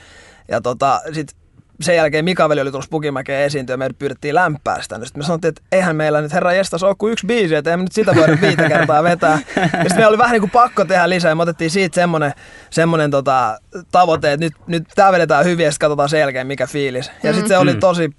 ja 0.49 0.61
tota, 0.61 1.01
sitten 1.13 1.39
sen 1.81 1.97
jälkeen 1.97 2.25
Mikaveli 2.25 2.61
oli 2.61 2.71
tulossa 2.71 2.91
Pukimäkeen 2.91 3.45
esiintyä 3.45 3.75
ja 3.75 3.79
meidät 3.79 3.99
pyydettiin 3.99 4.35
lämpää 4.35 4.83
sitä. 4.83 4.95
Sitten 5.05 5.21
me 5.21 5.25
sanottiin, 5.27 5.49
että 5.49 5.63
eihän 5.73 5.97
meillä 5.97 6.21
nyt 6.21 6.33
herra 6.33 6.53
jestas 6.53 6.83
ole 6.83 6.95
kuin 6.99 7.13
yksi 7.13 7.27
biisi, 7.27 7.55
että 7.55 7.73
emme 7.73 7.83
nyt 7.83 7.93
sitä 7.93 8.15
voida 8.15 8.39
viittä 8.41 8.69
kertaa 8.69 9.03
vetää. 9.03 9.39
Ja 9.57 9.63
sitten 9.63 9.89
meillä 9.91 10.09
oli 10.09 10.19
vähän 10.19 10.33
niin 10.33 10.41
kuin 10.41 10.51
pakko 10.51 10.85
tehdä 10.85 11.09
lisää 11.09 11.29
ja 11.29 11.35
me 11.35 11.43
otettiin 11.43 11.71
siitä 11.71 11.95
semmoinen, 11.95 12.33
semmoinen 12.71 13.11
tota, 13.11 13.59
tavoite, 13.93 14.33
että 14.33 14.47
nyt, 14.47 14.55
nyt 14.67 14.85
tämä 14.95 15.13
vedetään 15.13 15.45
hyvin 15.45 15.65
ja 15.65 15.71
sitten 15.73 15.87
katsotaan 15.87 16.09
sen 16.09 16.21
jälkeen 16.21 16.47
mikä 16.47 16.67
fiilis. 16.67 17.11
Ja 17.23 17.33
sitten 17.33 17.49
se 17.49 17.59
oli 17.59 17.73
Mm. 17.75 17.81
tosi 17.81 18.11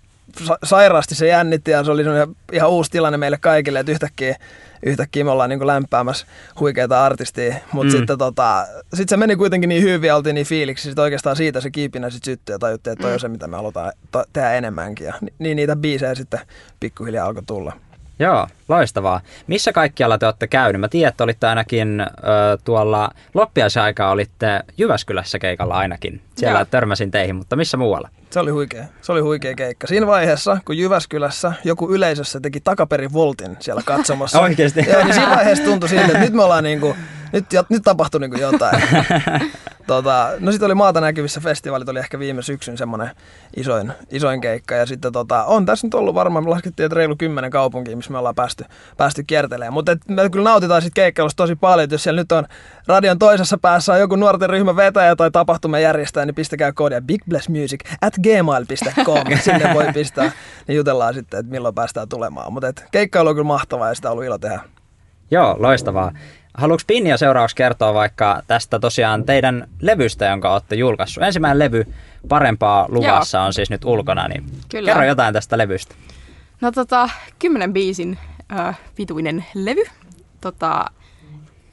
sa- 0.43 0.57
sairaasti 0.63 1.15
se 1.15 1.27
jännitti 1.27 1.71
ja 1.71 1.83
se 1.83 1.91
oli 1.91 2.03
ihan 2.51 2.69
uusi 2.69 2.91
tilanne 2.91 3.17
meille 3.17 3.37
kaikille, 3.37 3.79
että 3.79 3.91
yhtäkkiä, 3.91 4.35
yhtäkkiä 4.85 5.23
me 5.23 5.31
ollaan 5.31 5.49
niin 5.49 5.67
lämpäämässä 5.67 6.25
huikeita 6.59 7.05
artistia. 7.05 7.55
Mutta 7.71 7.91
Mm. 7.91 7.95
mm. 7.95 7.97
sitten 7.97 8.17
tota, 8.17 8.67
sit 8.93 9.09
se 9.09 9.17
meni 9.17 9.35
kuitenkin 9.35 9.67
niin 9.69 9.83
hyvin 9.83 10.07
ja 10.07 10.15
oltiin 10.15 10.33
niin 10.35 10.47
fiiliksi. 10.47 10.83
Sitten 10.83 11.03
oikeastaan 11.03 11.35
siitä 11.35 11.61
se 11.61 11.69
kiipinä 11.71 12.09
sitten 12.09 12.31
syttyi 12.31 12.53
ja 12.53 12.59
tajuttiin, 12.59 12.91
että 12.91 13.01
toi 13.01 13.13
on 13.13 13.19
se, 13.19 13.27
mitä 13.27 13.47
me 13.47 13.55
halutaan 13.57 13.91
to- 14.11 14.25
tehdä 14.33 14.51
enemmänkin. 14.53 15.07
Ja 15.07 15.13
ni- 15.21 15.33
niin 15.39 15.55
niitä 15.55 15.75
biisejä 15.75 16.15
sitten 16.15 16.39
pikkuhiljaa 16.79 17.27
alkoi 17.27 17.43
tulla. 17.47 17.73
Joo, 18.19 18.47
loistavaa. 18.69 19.21
Missä 19.47 19.73
kaikkialla 19.73 20.17
te 20.17 20.25
olette 20.25 20.47
käynyt? 20.47 20.79
Mä 20.79 20.87
tiedän, 20.87 21.09
että 21.09 21.23
olitte 21.23 21.47
ainakin 21.47 21.99
ö, 22.01 22.05
tuolla 22.63 23.09
loppiaisen 23.33 23.83
aikaa 23.83 24.11
olitte 24.11 24.59
Jyväskylässä 24.77 25.39
keikalla 25.39 25.73
ainakin. 25.75 26.21
Siellä 26.35 26.59
Joo. 26.59 26.65
törmäsin 26.65 27.11
teihin, 27.11 27.35
mutta 27.35 27.55
missä 27.55 27.77
muualla? 27.77 28.09
Se 28.35 28.39
oli 28.39 28.51
huikea. 28.51 28.85
Se 29.01 29.11
oli 29.11 29.21
huikea 29.21 29.55
keikka. 29.55 29.87
Siinä 29.87 30.07
vaiheessa, 30.07 30.57
kun 30.65 30.77
Jyväskylässä 30.77 31.53
joku 31.63 31.91
yleisössä 31.91 32.39
teki 32.39 32.59
takaperin 32.59 33.13
voltin 33.13 33.57
siellä 33.59 33.81
katsomassa. 33.85 34.41
Oikeesti? 34.47 34.85
Joo, 34.89 35.03
niin 35.03 35.13
siinä 35.13 35.35
vaiheessa 35.35 35.63
tuntui 35.63 35.89
siltä, 35.89 36.05
että 36.05 36.19
nyt 36.19 36.33
me 36.33 36.43
ollaan 36.43 36.63
niinku, 36.63 36.95
nyt, 37.35 37.69
nyt 37.69 37.83
tapahtui 37.83 38.19
niinku 38.19 38.37
jotain. 38.37 38.81
tota, 39.87 40.31
no 40.39 40.51
sitten 40.51 40.65
oli 40.65 40.75
maata 40.75 41.01
näkyvissä 41.01 41.41
festivaalit, 41.41 41.89
oli 41.89 41.99
ehkä 41.99 42.19
viime 42.19 42.41
syksyn 42.41 42.77
semmoinen 42.77 43.09
isoin, 43.55 43.93
isoin 44.11 44.41
keikka. 44.41 44.75
Ja 44.75 44.85
sitten 44.85 45.11
tota, 45.11 45.43
on 45.43 45.65
tässä 45.65 45.87
nyt 45.87 45.93
ollut 45.93 46.15
varmaan, 46.15 46.43
me 46.43 46.49
laskettiin, 46.49 46.85
että 46.85 46.95
reilu 46.95 47.15
kymmenen 47.15 47.51
kaupunkia, 47.51 47.95
missä 47.95 48.11
me 48.11 48.17
ollaan 48.17 48.35
päästy, 48.35 48.65
päästy 48.97 49.23
kiertelemään. 49.23 49.73
Mutta 49.73 49.97
me 50.07 50.29
kyllä 50.29 50.49
nautitaan 50.49 50.81
siitä 50.81 50.95
keikkailusta 50.95 51.43
tosi 51.43 51.55
paljon, 51.55 51.83
että 51.83 51.93
jos 51.93 52.03
siellä 52.03 52.21
nyt 52.21 52.31
on 52.31 52.45
radion 52.87 53.19
toisessa 53.19 53.57
päässä 53.57 53.93
on 53.93 53.99
joku 53.99 54.15
nuorten 54.15 54.49
ryhmä 54.49 54.75
vetäjä 54.75 55.15
tai 55.15 55.31
tapahtuma 55.31 55.79
järjestää, 55.79 56.25
niin 56.25 56.35
pistäkää 56.35 56.71
koodia 56.71 57.01
bigblessmusic 57.01 57.79
at 58.01 58.13
gmail.com. 58.23 59.23
Sinne 59.43 59.73
voi 59.73 59.85
pistää, 59.93 60.31
niin 60.67 60.75
jutellaan 60.75 61.13
sitten, 61.13 61.39
että 61.39 61.51
milloin 61.51 61.75
päästään 61.75 62.09
tulemaan. 62.09 62.53
Mutta 62.53 62.73
keikkailu 62.91 63.29
on 63.29 63.35
kyllä 63.35 63.47
mahtavaa 63.47 63.87
ja 63.87 63.95
sitä 63.95 64.09
on 64.09 64.11
ollut 64.11 64.25
ilo 64.25 64.37
tehdä. 64.37 64.74
Joo, 65.31 65.55
loistavaa. 65.59 66.11
Haluatko 66.53 66.83
Pinja 66.87 67.17
seuraavaksi 67.17 67.55
kertoa 67.55 67.93
vaikka 67.93 68.41
tästä 68.47 68.79
tosiaan 68.79 69.23
teidän 69.23 69.67
levystä, 69.81 70.25
jonka 70.25 70.53
olette 70.53 70.75
julkaissut? 70.75 71.23
Ensimmäinen 71.23 71.59
levy 71.59 71.85
Parempaa 72.29 72.85
luvassa 72.89 73.37
Joo. 73.37 73.45
on 73.45 73.53
siis 73.53 73.69
nyt 73.69 73.85
ulkona, 73.85 74.27
niin 74.27 74.45
Kyllä. 74.69 74.91
kerro 74.91 75.05
jotain 75.05 75.33
tästä 75.33 75.57
levystä. 75.57 75.95
No 76.61 76.71
tota, 76.71 77.09
kymmenen 77.39 77.73
biisin 77.73 78.17
äh, 78.59 78.79
pituinen 78.95 79.45
levy. 79.53 79.83
Tota, 80.41 80.85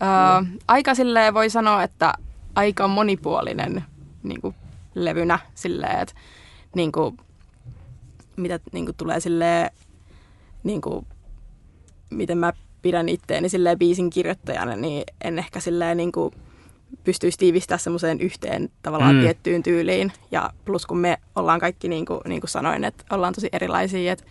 äh, 0.03 0.47
aika 0.69 0.95
silleen 0.95 1.35
voi 1.35 1.51
sanoa, 1.51 1.83
että 1.83 2.15
aika 2.55 2.89
monipuolinen 2.89 3.85
niin 4.23 4.41
kuin, 4.41 4.55
levynä 4.95 5.39
silleen, 5.55 6.01
että 6.01 6.15
niin 6.75 6.93
kuin, 6.93 7.17
mitä 8.37 8.61
niin 8.73 8.85
kuin, 8.85 8.97
tulee 8.97 9.21
silleen, 9.21 9.71
niin 10.65 10.81
kuin, 10.81 11.07
miten 12.11 12.39
mä 12.39 12.53
pidän 12.83 13.09
itteeni 13.09 13.49
silleen 13.49 13.79
biisin 13.79 14.11
kirjoittajana, 14.11 14.77
niin 14.77 15.05
en 15.21 15.39
ehkä 15.39 15.61
silleen 15.61 15.97
niin 15.97 16.13
kuin, 16.13 16.35
pystyisi 17.05 17.39
tiivistämään 17.39 17.81
semmoiseen 17.81 18.21
yhteen 18.21 18.71
tavallaan 18.83 19.15
mm. 19.15 19.21
tiettyyn 19.21 19.63
tyyliin. 19.63 20.13
Ja 20.31 20.51
plus 20.65 20.87
kun 20.87 20.99
me 20.99 21.19
ollaan 21.35 21.61
kaikki, 21.61 21.89
niin 21.89 22.07
kuin, 22.07 22.21
niin 22.29 22.41
kuin 22.41 22.51
sanoin, 22.51 22.85
että 22.85 23.05
ollaan 23.11 23.35
tosi 23.35 23.49
erilaisia, 23.53 24.13
että, 24.13 24.25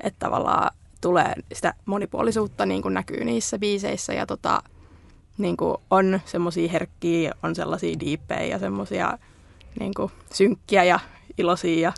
että 0.00 0.18
tavallaan 0.18 0.70
tulee 1.00 1.34
sitä 1.52 1.74
monipuolisuutta 1.84 2.66
niin 2.66 2.82
kuin 2.82 2.94
näkyy 2.94 3.24
niissä 3.24 3.58
biiseissä 3.58 4.12
ja 4.12 4.26
tota, 4.26 4.62
niin 5.38 5.56
kuin 5.56 5.76
on 5.90 6.20
semmoisia 6.24 6.68
herkkiä, 6.68 7.34
on 7.42 7.54
sellaisia 7.54 8.00
diippejä 8.00 8.44
ja 8.44 8.58
semmoisia 8.58 9.18
niin 9.80 9.92
synkkiä 10.32 10.84
ja 10.84 11.00
iloisia 11.38 11.80
ja 11.80 11.92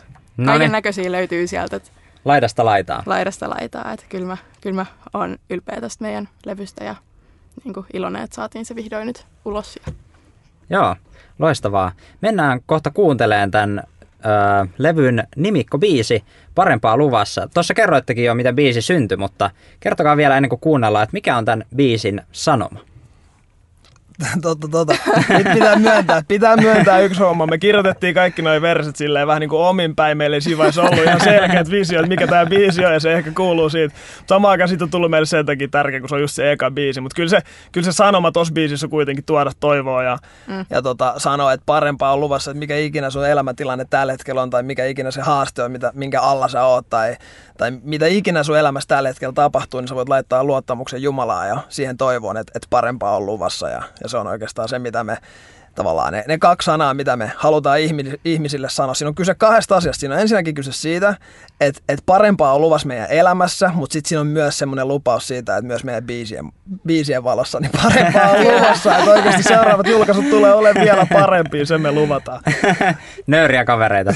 kaiken 0.45 0.71
näköisiä 0.71 1.11
löytyy 1.11 1.47
sieltä. 1.47 1.75
Että 1.75 1.91
laidasta 2.27 2.65
laitaa. 2.65 3.03
Laidasta 3.05 3.49
laitaa, 3.49 3.91
että 3.93 4.05
kyllä 4.09 4.27
mä, 4.27 4.37
kyllä 4.61 4.75
mä 4.75 4.85
oon 5.13 5.37
ylpeä 5.49 5.81
tästä 5.81 6.03
meidän 6.03 6.29
levystä 6.45 6.83
ja 6.83 6.95
niin 7.63 7.73
kuin 7.73 7.85
iloinen, 7.93 8.23
että 8.23 8.35
saatiin 8.35 8.65
se 8.65 8.75
vihdoin 8.75 9.07
nyt 9.07 9.25
ulos. 9.45 9.79
Joo, 10.69 10.95
loistavaa. 11.39 11.91
Mennään 12.21 12.59
kohta 12.65 12.91
kuunteleen 12.91 13.51
tämän 13.51 13.83
ö, 14.25 14.67
levyn 14.77 15.27
nimikko-biisi 15.35 16.23
Parempaa 16.55 16.97
luvassa. 16.97 17.49
Tuossa 17.53 17.73
kerroittekin 17.73 18.25
jo, 18.25 18.35
miten 18.35 18.55
biisi 18.55 18.81
syntyi, 18.81 19.17
mutta 19.17 19.51
kertokaa 19.79 20.17
vielä 20.17 20.37
ennen 20.37 20.49
kuin 20.49 20.59
kuunnellaan, 20.59 21.03
että 21.03 21.13
mikä 21.13 21.37
on 21.37 21.45
tämän 21.45 21.65
biisin 21.75 22.21
sanoma? 22.31 22.79
Totta, 24.41 24.67
totta. 24.67 24.95
Nyt 25.29 25.53
pitää 25.53 25.75
myöntää, 25.75 26.23
pitää 26.27 26.57
myöntää 26.57 26.99
yksi 26.99 27.19
homma. 27.19 27.47
Me 27.47 27.57
kirjoitettiin 27.57 28.13
kaikki 28.13 28.41
noin 28.41 28.61
verset 28.61 28.95
silleen 28.95 29.27
vähän 29.27 29.39
niin 29.39 29.49
kuin 29.49 29.61
omin 29.61 29.95
päin. 29.95 30.17
Meillä 30.17 30.35
ei 30.35 30.41
siinä 30.41 30.57
vaiheessa 30.57 30.81
ollut 30.81 31.03
ihan 31.03 31.21
selkeät 31.21 31.71
visio, 31.71 31.99
että 31.99 32.09
mikä 32.09 32.27
tämä 32.27 32.45
biisi 32.45 32.85
on 32.85 32.93
ja 32.93 32.99
se 32.99 33.13
ehkä 33.13 33.31
kuuluu 33.31 33.69
siitä. 33.69 33.95
Samaan 34.27 34.51
aikaan 34.51 34.67
siitä 34.67 34.83
on 34.83 34.89
tullut 34.89 35.11
meille 35.11 35.25
sen 35.25 35.45
takia 35.45 35.67
tärkeä, 35.67 35.99
kun 35.99 36.09
se 36.09 36.15
on 36.15 36.21
just 36.21 36.35
se 36.35 36.51
eka 36.51 36.71
biisi. 36.71 37.01
Mutta 37.01 37.15
kyllä 37.15 37.29
se, 37.29 37.39
kyllä 37.71 37.85
se 37.85 37.91
sanoma 37.91 38.31
tuossa 38.31 38.53
biisissä 38.53 38.85
on 38.85 38.89
kuitenkin 38.89 39.25
tuoda 39.25 39.51
toivoa 39.59 40.03
ja, 40.03 40.17
mm. 40.47 40.65
ja 40.69 40.81
tota, 40.81 41.13
sanoa, 41.17 41.53
että 41.53 41.63
parempaa 41.65 42.13
on 42.13 42.19
luvassa, 42.19 42.51
että 42.51 42.59
mikä 42.59 42.77
ikinä 42.77 43.09
sun 43.09 43.27
elämäntilanne 43.27 43.85
tällä 43.89 44.13
hetkellä 44.13 44.41
on 44.41 44.49
tai 44.49 44.63
mikä 44.63 44.85
ikinä 44.85 45.11
se 45.11 45.21
haaste 45.21 45.63
on, 45.63 45.71
mitä, 45.71 45.91
minkä 45.95 46.21
alla 46.21 46.47
sä 46.47 46.63
oot 46.63 46.89
tai, 46.89 47.15
tai 47.57 47.71
mitä 47.83 48.05
ikinä 48.07 48.43
sun 48.43 48.57
elämässä 48.57 48.87
tällä 48.87 49.09
hetkellä 49.09 49.33
tapahtuu, 49.33 49.79
niin 49.79 49.87
sä 49.87 49.95
voit 49.95 50.09
laittaa 50.09 50.43
luottamuksen 50.43 51.01
Jumalaa 51.01 51.45
ja 51.45 51.57
siihen 51.69 51.97
toivoon, 51.97 52.37
että, 52.37 52.51
että 52.55 52.67
parempaa 52.69 53.15
on 53.15 53.25
luvassa 53.25 53.69
ja, 53.69 53.81
ja 54.03 54.06
se 54.09 54.17
on 54.17 54.27
oikeastaan 54.27 54.69
se, 54.69 54.79
mitä 54.79 55.03
me 55.03 55.17
tavallaan 55.77 56.13
ne, 56.13 56.23
ne 56.27 56.37
kaksi 56.37 56.65
sanaa, 56.65 56.93
mitä 56.93 57.15
me 57.15 57.31
halutaan 57.35 57.79
ihmisille 58.25 58.69
sanoa. 58.69 58.93
Siinä 58.93 59.09
on 59.09 59.15
kyse 59.15 59.35
kahdesta 59.35 59.75
asiasta. 59.75 59.99
Siinä 59.99 60.15
on 60.15 60.21
ensinnäkin 60.21 60.55
kyse 60.55 60.71
siitä, 60.71 61.15
että, 61.61 61.81
että 61.89 62.03
parempaa 62.05 62.53
on 62.53 62.61
luvassa 62.61 62.87
meidän 62.87 63.07
elämässä, 63.09 63.71
mutta 63.73 63.93
sitten 63.93 64.09
siinä 64.09 64.21
on 64.21 64.27
myös 64.27 64.57
semmoinen 64.57 64.87
lupaus 64.87 65.27
siitä, 65.27 65.57
että 65.57 65.67
myös 65.67 65.83
meidän 65.83 66.03
biisien, 66.03 66.51
biisien 66.87 67.23
valossa 67.23 67.59
niin 67.59 67.71
parempaa 67.83 68.29
on 68.29 68.43
luvassa. 68.47 68.97
että 68.97 69.11
oikeasti 69.11 69.43
seuraavat 69.43 69.87
julkaisut 69.87 70.29
tulee 70.29 70.53
olemaan 70.53 70.85
vielä 70.85 71.07
parempia, 71.13 71.65
sen 71.65 71.81
me 71.81 71.91
luvataan. 71.91 72.41
Nöyriä 73.27 73.65
kavereita. 73.65 74.13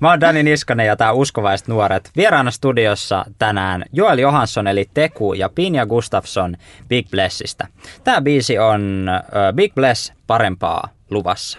Mä 0.00 0.10
oon 0.10 0.20
Dani 0.20 0.42
Niskanen 0.42 0.86
ja 0.86 0.96
tää 0.96 1.12
Uskovaiset 1.12 1.68
nuoret. 1.68 2.10
Vieraana 2.16 2.50
studiossa 2.50 3.24
tänään 3.38 3.84
Joel 3.92 4.18
Johansson 4.18 4.66
eli 4.66 4.90
Teku 4.94 5.32
ja 5.32 5.48
Pinja 5.48 5.86
Gustafsson 5.86 6.56
Big 6.88 7.10
Blessistä. 7.10 7.66
Tämä 8.04 8.20
biisi 8.20 8.58
on 8.58 9.08
uh, 9.26 9.56
Big 9.56 9.74
Bless 9.74 10.12
parempaa 10.30 10.88
luvassa. 11.10 11.58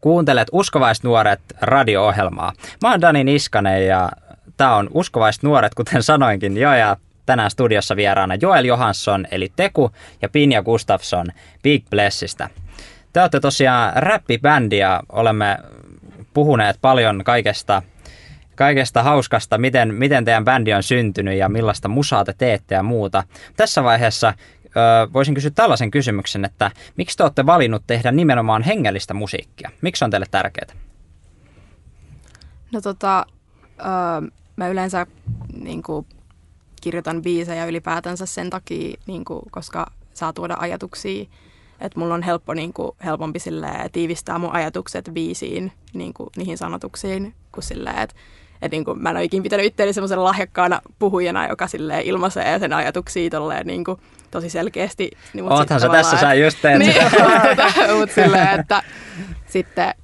Kuuntelet 0.00 0.48
Uskovaiset 0.52 1.04
nuoret 1.04 1.40
radio-ohjelmaa. 1.60 2.52
Mä 2.82 2.90
oon 2.90 3.00
Dani 3.00 3.24
Niskanen 3.24 3.86
ja 3.86 4.08
tää 4.56 4.76
on 4.76 4.90
Uskovaiset 4.94 5.42
nuoret, 5.42 5.74
kuten 5.74 6.02
sanoinkin 6.02 6.56
jo, 6.56 6.74
ja 6.74 6.96
tänään 7.26 7.50
studiossa 7.50 7.96
vieraana 7.96 8.34
Joel 8.34 8.64
Johansson 8.64 9.26
eli 9.30 9.52
Teku 9.56 9.90
ja 10.22 10.28
Pinja 10.28 10.62
Gustafsson 10.62 11.26
Big 11.62 11.84
Blessistä. 11.90 12.50
Te 13.12 13.20
olette 13.20 13.40
tosiaan 13.40 13.92
räppibändi 13.96 14.78
ja 14.78 15.02
olemme 15.12 15.58
puhuneet 16.34 16.78
paljon 16.80 17.24
kaikesta, 17.24 17.82
kaikesta 18.54 19.02
hauskasta, 19.02 19.58
miten, 19.58 19.94
miten 19.94 20.24
teidän 20.24 20.44
bändi 20.44 20.74
on 20.74 20.82
syntynyt 20.82 21.38
ja 21.38 21.48
millaista 21.48 21.88
musaa 21.88 22.24
te 22.24 22.34
teette 22.38 22.74
ja 22.74 22.82
muuta. 22.82 23.24
Tässä 23.56 23.84
vaiheessa 23.84 24.34
voisin 25.12 25.34
kysyä 25.34 25.50
tällaisen 25.50 25.90
kysymyksen, 25.90 26.44
että 26.44 26.70
miksi 26.96 27.16
te 27.16 27.22
olette 27.22 27.46
valinnut 27.46 27.82
tehdä 27.86 28.12
nimenomaan 28.12 28.62
hengellistä 28.62 29.14
musiikkia? 29.14 29.70
Miksi 29.82 30.04
on 30.04 30.10
teille 30.10 30.26
tärkeää? 30.30 30.76
No 32.72 32.80
tota, 32.80 33.26
ö, 33.80 34.30
mä 34.56 34.68
yleensä 34.68 35.06
niin 35.60 35.82
kuin, 35.82 36.06
kirjoitan 36.80 37.22
biisejä 37.22 37.66
ylipäätänsä 37.66 38.26
sen 38.26 38.50
takia, 38.50 38.96
niin 39.06 39.24
kuin, 39.24 39.42
koska 39.50 39.92
saa 40.14 40.32
tuoda 40.32 40.56
ajatuksia, 40.58 41.24
että 41.80 41.98
mulla 41.98 42.14
on 42.14 42.22
helppo, 42.22 42.54
niin 42.54 42.72
kuin, 42.72 42.90
helpompi 43.04 43.38
silleen, 43.38 43.90
tiivistää 43.90 44.38
mun 44.38 44.52
ajatukset 44.52 45.10
biisiin, 45.12 45.72
niin 45.92 46.14
kuin, 46.14 46.30
niihin 46.36 46.58
sanotuksiin, 46.58 47.34
kuin 47.52 47.64
silleen, 47.64 47.98
että 47.98 48.16
et 48.62 48.72
niin 48.72 48.84
kuin, 48.84 49.02
mä 49.02 49.10
en 49.10 49.16
ole 49.16 49.24
ikinä 49.24 49.42
pitänyt 49.42 49.66
itseäni 49.66 49.92
semmoisen 49.92 50.24
lahjakkaana 50.24 50.80
puhujana, 50.98 51.48
joka 51.48 51.66
silleen 51.66 52.02
ilmaisee 52.02 52.58
sen 52.58 52.72
ajatuksia 52.72 53.30
tolleen, 53.30 53.66
niin 53.66 53.84
kuin, 53.84 54.00
tosi 54.30 54.50
selkeästi. 54.50 55.10
Niin, 55.34 55.52
Oothan 55.52 55.80
sä 55.80 55.88
tässä, 55.88 56.16
sä 56.16 56.34
just 56.34 56.58
teet 56.62 56.78
niin, 56.78 56.94
mutta, 57.98 58.14
silleen, 58.14 58.60
että 58.60 58.82
sitten 59.46 59.94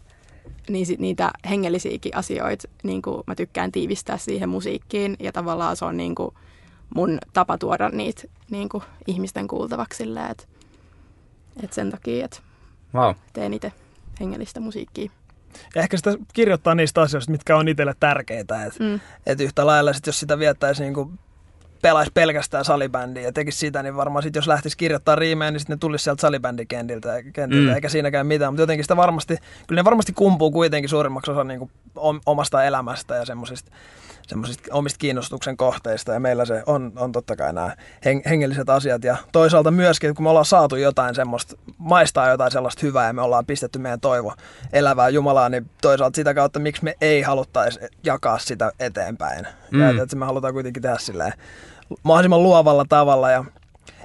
niin 0.68 0.86
sit 0.86 1.00
niitä 1.00 1.30
hengellisiäkin 1.50 2.16
asioita 2.16 2.68
niin 2.82 3.02
kuin 3.02 3.22
mä 3.26 3.34
tykkään 3.34 3.72
tiivistää 3.72 4.18
siihen 4.18 4.48
musiikkiin 4.48 5.16
ja 5.20 5.32
tavallaan 5.32 5.76
se 5.76 5.84
on 5.84 5.96
niin 5.96 6.14
kuin 6.14 6.34
mun 6.94 7.18
tapa 7.32 7.58
tuoda 7.58 7.88
niitä 7.88 8.22
niin 8.50 8.68
kuin 8.68 8.84
ihmisten 9.06 9.48
kuultavaksi 9.48 9.96
silleen, 9.96 10.30
että, 10.30 10.44
että 11.62 11.74
sen 11.74 11.90
takia, 11.90 12.24
että 12.24 12.38
wow. 12.94 13.14
teen 13.32 13.54
itse 13.54 13.72
hengellistä 14.20 14.60
musiikkia. 14.60 15.10
Ja 15.74 15.82
ehkä 15.82 15.96
sitä 15.96 16.14
kirjoittaa 16.32 16.74
niistä 16.74 17.00
asioista, 17.00 17.32
mitkä 17.32 17.56
on 17.56 17.68
itselle 17.68 17.94
tärkeitä. 18.00 18.64
Että 18.64 18.84
mm. 18.84 19.00
et 19.26 19.40
yhtä 19.40 19.66
lailla, 19.66 19.92
sit 19.92 20.06
jos 20.06 20.20
sitä 20.20 20.38
viettäisi 20.38 20.82
niin 20.82 20.94
kuin 20.94 21.18
pelaisi 21.82 22.10
pelkästään 22.14 22.64
salibändiä 22.64 23.22
ja 23.22 23.32
tekisi 23.32 23.58
sitä, 23.58 23.82
niin 23.82 23.96
varmaan 23.96 24.22
sitten 24.22 24.40
jos 24.40 24.46
lähtisi 24.46 24.76
kirjoittaa 24.76 25.16
riimejä, 25.16 25.50
niin 25.50 25.60
sitten 25.60 25.74
ne 25.74 25.78
tulisi 25.78 26.04
sieltä 26.04 26.20
salibändikentiltä, 26.20 27.22
kentiltä, 27.22 27.70
mm. 27.70 27.74
eikä 27.74 27.88
siinäkään 27.88 28.26
mitään. 28.26 28.52
Mutta 28.52 28.62
jotenkin 28.62 28.84
sitä 28.84 28.96
varmasti, 28.96 29.36
kyllä 29.66 29.80
ne 29.80 29.84
varmasti 29.84 30.12
kumpuu 30.12 30.50
kuitenkin 30.50 30.88
suurimmaksi 30.88 31.30
osa 31.30 31.44
niin 31.44 31.58
kuin 31.58 31.70
omasta 32.26 32.64
elämästä 32.64 33.16
ja 33.16 33.24
semmoisista 33.24 33.70
semmoisista 34.26 34.62
omista 34.72 34.98
kiinnostuksen 34.98 35.56
kohteista 35.56 36.12
ja 36.12 36.20
meillä 36.20 36.44
se 36.44 36.62
on, 36.66 36.92
on 36.96 37.12
totta 37.12 37.36
kai 37.36 37.52
nämä 37.52 37.76
heng- 38.06 38.28
hengelliset 38.28 38.70
asiat 38.70 39.04
ja 39.04 39.16
toisaalta 39.32 39.70
myöskin, 39.70 40.14
kun 40.14 40.22
me 40.22 40.28
ollaan 40.28 40.44
saatu 40.44 40.76
jotain 40.76 41.14
semmoista, 41.14 41.56
maistaa 41.78 42.28
jotain 42.28 42.50
sellaista 42.50 42.80
hyvää 42.82 43.06
ja 43.06 43.12
me 43.12 43.22
ollaan 43.22 43.46
pistetty 43.46 43.78
meidän 43.78 44.00
toivo 44.00 44.34
elävää 44.72 45.08
Jumalaa, 45.08 45.48
niin 45.48 45.70
toisaalta 45.82 46.16
sitä 46.16 46.34
kautta, 46.34 46.60
miksi 46.60 46.84
me 46.84 46.94
ei 47.00 47.22
haluttaisi 47.22 47.80
jakaa 48.04 48.38
sitä 48.38 48.72
eteenpäin. 48.80 49.46
Mm. 49.70 49.80
Ja, 49.80 50.02
että 50.02 50.16
me 50.16 50.26
halutaan 50.26 50.54
kuitenkin 50.54 50.82
tehdä 50.82 50.98
silleen 50.98 51.32
mahdollisimman 52.02 52.42
luovalla 52.42 52.84
tavalla 52.88 53.30
ja 53.30 53.44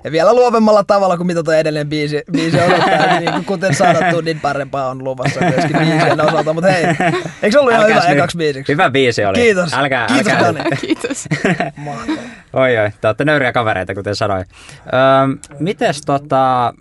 ja 0.03 0.11
vielä 0.11 0.33
luovemmalla 0.33 0.83
tavalla 0.83 1.17
kuin 1.17 1.27
mitä 1.27 1.43
tuo 1.43 1.53
edellinen 1.53 1.89
biisi, 1.89 2.21
biisi 2.31 2.61
odottaa. 2.61 3.19
niin 3.19 3.45
kuten 3.45 3.75
sanottu, 3.75 4.21
niin 4.21 4.39
parempaa 4.39 4.89
on 4.89 5.03
luvassa 5.03 5.39
myöskin 5.39 5.77
biisien 5.77 6.21
osalta. 6.21 6.53
Mutta 6.53 6.71
hei, 6.71 6.85
eikö 6.85 7.51
se 7.51 7.59
ollut 7.59 7.73
ihan 7.73 7.87
hyvä 7.87 8.01
ekaksi 8.01 8.37
biisiksi? 8.37 8.73
Hyvä 8.73 8.89
biisi 8.89 9.25
oli. 9.25 9.37
Kiitos. 9.37 9.73
Älkää, 9.73 10.07
Kiitos, 10.07 10.33
älkää. 10.33 10.53
Dani. 10.53 10.77
Kiitos. 10.81 11.27
Mahtavaa. 11.75 12.23
Oi 12.57 12.77
oi, 12.77 12.91
te 13.01 13.07
olette 13.07 13.25
nöyriä 13.25 13.51
kavereita, 13.51 13.95
kuten 13.95 14.15
sanoin. 14.15 14.45
Öö, 14.85 15.49
mites 15.59 16.01
tota, 16.01 16.73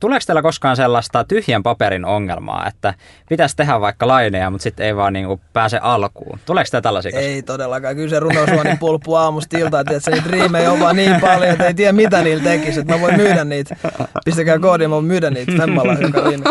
tuleeko 0.00 0.22
teillä 0.26 0.42
koskaan 0.42 0.76
sellaista 0.76 1.24
tyhjän 1.24 1.62
paperin 1.62 2.04
ongelmaa, 2.04 2.66
että 2.68 2.94
pitäisi 3.28 3.56
tehdä 3.56 3.80
vaikka 3.80 4.08
laineja, 4.08 4.50
mutta 4.50 4.62
sitten 4.62 4.86
ei 4.86 4.96
vaan 4.96 5.12
niinku 5.12 5.40
pääse 5.52 5.78
alkuun? 5.82 6.38
Tuleeko 6.46 6.68
teillä 6.70 6.82
tällaisia 6.82 7.12
koskaan? 7.12 7.30
Ei 7.30 7.42
todellakaan. 7.42 7.96
Kyllä 7.96 8.08
se 8.08 8.20
runosuoni 8.20 8.76
pulppu 8.80 9.14
aamusta 9.14 9.58
iltaan, 9.58 9.80
että 9.80 10.00
se 10.00 10.10
niitä 10.10 10.30
riimejä 10.30 10.72
on 10.72 10.80
vaan 10.80 10.96
niin 10.96 11.20
paljon, 11.20 11.50
että 11.50 11.64
ei 11.64 11.74
tiedä 11.74 11.92
mitä 11.92 12.22
niillä 12.22 12.44
tekisi. 12.44 12.80
Että 12.80 12.94
mä 12.94 13.00
voin 13.00 13.16
myydä 13.16 13.44
niitä. 13.44 13.76
Pistäkää 14.24 14.58
koodiin, 14.58 14.90
mä 14.90 14.94
voin 14.94 15.04
myydä 15.04 15.30
niitä 15.30 15.52
femmalla 15.56 15.92
joka 15.92 16.20
riimi. 16.20 16.44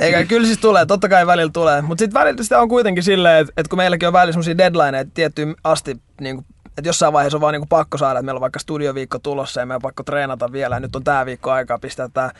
Eikä, 0.00 0.24
kyllä 0.24 0.46
siis 0.46 0.58
tulee, 0.58 0.86
totta 0.86 1.08
kai 1.08 1.26
välillä 1.26 1.52
tulee. 1.52 1.82
Mutta 1.82 2.02
sitten 2.02 2.20
välillä 2.20 2.42
sitä 2.42 2.60
on 2.60 2.68
kuitenkin 2.68 3.04
silleen, 3.04 3.40
että, 3.40 3.52
että 3.56 3.70
kun 3.70 3.76
meilläkin 3.76 4.06
on 4.06 4.12
välillä 4.12 4.32
semmoisia 4.32 4.58
deadlineja, 4.58 5.00
että 5.00 5.14
tiettyyn 5.14 5.54
asti 5.64 5.96
niin 6.20 6.36
kuin 6.36 6.46
että 6.78 6.88
jossain 6.88 7.12
vaiheessa 7.12 7.36
on 7.36 7.40
vaan 7.40 7.52
niin 7.52 7.60
kuin 7.60 7.68
pakko 7.68 7.98
saada, 7.98 8.18
että 8.18 8.24
meillä 8.24 8.38
on 8.38 8.40
vaikka 8.40 8.58
studioviikko 8.58 9.18
tulossa 9.18 9.60
ja 9.60 9.66
meillä 9.66 9.76
on 9.76 9.82
pakko 9.82 10.02
treenata 10.02 10.52
vielä 10.52 10.76
ja 10.76 10.80
nyt 10.80 10.96
on 10.96 11.04
tämä 11.04 11.26
viikko 11.26 11.50
aikaa 11.50 11.78
pistää 11.78 12.08
tämä 12.08 12.30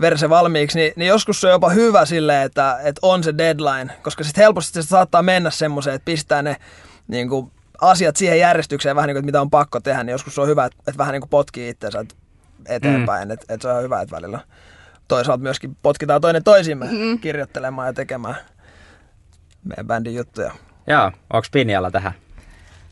verse 0.00 0.30
valmiiksi, 0.30 0.78
niin, 0.78 0.92
niin 0.96 1.08
joskus 1.08 1.40
se 1.40 1.46
on 1.46 1.52
jopa 1.52 1.68
hyvä 1.68 2.04
silleen, 2.04 2.42
että, 2.42 2.78
että 2.82 2.98
on 3.02 3.24
se 3.24 3.38
deadline, 3.38 3.94
koska 4.02 4.24
sitten 4.24 4.42
helposti 4.42 4.82
se 4.82 4.88
saattaa 4.88 5.22
mennä 5.22 5.50
semmoiseen, 5.50 5.96
että 5.96 6.04
pistää 6.04 6.42
ne 6.42 6.56
niin 7.08 7.28
kuin, 7.28 7.50
asiat 7.80 8.16
siihen 8.16 8.38
järjestykseen 8.38 8.96
vähän 8.96 9.08
niin 9.08 9.14
kuin, 9.14 9.20
että 9.20 9.26
mitä 9.26 9.40
on 9.40 9.50
pakko 9.50 9.80
tehdä, 9.80 10.04
niin 10.04 10.12
joskus 10.12 10.34
se 10.34 10.40
on 10.40 10.48
hyvä, 10.48 10.64
että, 10.64 10.78
että 10.78 10.98
vähän 10.98 11.12
niin 11.12 11.22
kuin 11.22 11.30
potkii 11.30 11.68
itseensä 11.68 12.04
eteenpäin, 12.68 13.28
mm. 13.28 13.32
että, 13.32 13.54
että 13.54 13.68
se 13.68 13.74
on 13.74 13.82
hyvä, 13.82 14.00
että 14.00 14.16
välillä 14.16 14.40
toisaalta 15.08 15.42
myöskin 15.42 15.76
potkitaan 15.82 16.20
toinen 16.20 16.44
toisimme 16.44 16.86
mm. 16.86 17.18
kirjoittelemaan 17.18 17.88
ja 17.88 17.92
tekemään 17.92 18.36
meidän 19.64 19.86
bändin 19.86 20.14
juttuja. 20.14 20.52
Joo, 20.86 21.12
onko 21.32 21.46
Pinjalla 21.52 21.90
tähän 21.90 22.23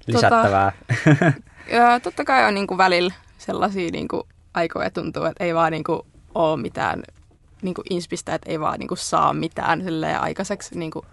lisättävää? 0.06 0.72
Tota, 1.04 1.32
ja, 1.76 2.00
totta 2.00 2.24
kai 2.24 2.44
on 2.44 2.54
niin 2.54 2.66
kuin 2.66 2.78
välillä 2.78 3.14
sellaisia 3.38 3.90
niin 3.90 4.08
kuin 4.08 4.22
aikoja 4.54 4.90
tuntuu, 4.90 5.24
että 5.24 5.44
ei 5.44 5.54
vaan 5.54 5.72
niin 5.72 5.84
kuin 5.84 6.00
ole 6.34 6.62
mitään 6.62 7.02
niin 7.62 7.74
kuin 7.74 7.84
inspistä, 7.90 8.34
että 8.34 8.50
ei 8.50 8.60
vaan 8.60 8.78
niin 8.78 8.88
kuin 8.88 8.98
saa 8.98 9.32
mitään 9.32 9.82
aikaiseksi, 10.20 10.78
niin 10.78 10.90
kuin, 10.90 11.06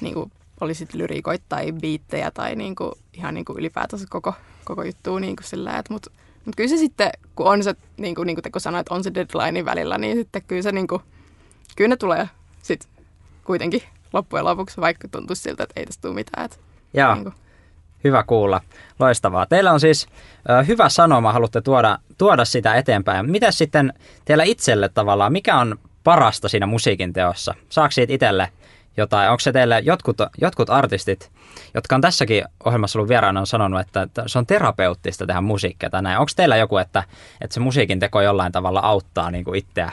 niin 0.00 0.14
kuin 0.14 0.32
olisit 0.60 0.94
lyrikoit 0.94 1.42
tai 1.48 1.72
biittejä 1.72 2.30
tai 2.30 2.56
niin 2.56 2.76
kuin, 2.76 2.92
ihan 3.14 3.34
niin 3.34 3.44
kuin 3.44 3.58
ylipäätänsä 3.58 4.06
koko, 4.10 4.34
koko 4.64 4.82
juttu. 4.82 5.18
Niin 5.18 5.36
kuin 5.36 5.46
sillä, 5.46 5.78
että, 5.78 5.92
mutta, 5.92 6.10
mutta 6.44 6.56
kyllä 6.56 6.68
se 6.70 6.76
sitten, 6.76 7.10
kun 7.34 7.46
on 7.46 7.64
se, 7.64 7.74
niin 7.96 8.14
kuin, 8.14 8.26
niin 8.26 8.36
kuin 8.36 8.42
te 8.42 8.50
kun 8.50 8.60
sanoit, 8.60 8.88
on 8.88 9.04
se 9.04 9.14
deadline 9.14 9.64
välillä, 9.64 9.98
niin 9.98 10.16
sitten 10.16 10.42
kyllä 10.42 10.62
se 10.62 10.72
niin 10.72 10.86
kuin, 10.86 11.02
kyllä 11.76 11.88
ne 11.88 11.96
tulee 11.96 12.28
sitten 12.62 12.90
kuitenkin 13.44 13.82
loppujen 14.12 14.44
lopuksi, 14.44 14.80
vaikka 14.80 15.08
tuntuisi 15.08 15.42
siltä, 15.42 15.62
että 15.62 15.80
ei 15.80 15.86
tästä 15.86 16.02
tule 16.02 16.14
mitään. 16.14 16.44
Että, 16.44 16.56
Joo. 16.94 17.14
Niin 17.14 17.24
kuin. 17.24 17.34
Hyvä 18.04 18.22
kuulla. 18.22 18.60
Loistavaa. 18.98 19.46
Teillä 19.46 19.72
on 19.72 19.80
siis 19.80 20.06
ö, 20.50 20.62
hyvä 20.62 20.88
sanoma, 20.88 21.32
haluatte 21.32 21.60
tuoda, 21.60 21.98
tuoda 22.18 22.44
sitä 22.44 22.74
eteenpäin. 22.74 23.30
Mitä 23.30 23.50
sitten 23.50 23.92
teillä 24.24 24.44
itselle 24.44 24.88
tavallaan, 24.88 25.32
mikä 25.32 25.56
on 25.56 25.78
parasta 26.04 26.48
siinä 26.48 26.66
musiikin 26.66 27.12
teossa? 27.12 27.54
Saako 27.68 27.90
siitä 27.90 28.12
itselle 28.12 28.48
jotain? 28.96 29.30
Onko 29.30 29.40
se 29.40 29.52
teille 29.52 29.80
jotkut, 29.84 30.16
jotkut 30.40 30.70
artistit, 30.70 31.30
jotka 31.74 31.94
on 31.94 32.00
tässäkin 32.00 32.44
ohjelmassa 32.64 32.98
ollut 32.98 33.08
vieraana, 33.08 33.40
on 33.40 33.46
sanonut, 33.46 33.80
että, 33.80 34.08
se 34.26 34.38
on 34.38 34.46
terapeuttista 34.46 35.26
tehdä 35.26 35.40
musiikkia 35.40 35.90
tai 35.90 36.02
näin. 36.02 36.18
Onko 36.18 36.32
teillä 36.36 36.56
joku, 36.56 36.76
että, 36.76 37.02
että 37.40 37.54
se 37.54 37.60
musiikin 37.60 38.00
teko 38.00 38.20
jollain 38.20 38.52
tavalla 38.52 38.80
auttaa 38.80 39.30
niin 39.30 39.44
kuin 39.44 39.58
itseä 39.58 39.92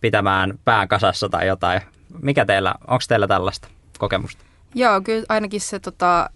pitämään 0.00 0.58
pään 0.64 0.88
kasassa 0.88 1.28
tai 1.28 1.46
jotain? 1.46 1.80
Mikä 2.22 2.44
teillä, 2.44 2.74
onko 2.86 3.02
teillä 3.08 3.26
tällaista 3.26 3.68
kokemusta? 3.98 4.44
Joo, 4.74 5.00
kyllä 5.00 5.24
ainakin 5.28 5.60
se 5.60 5.78
tota, 5.78 6.30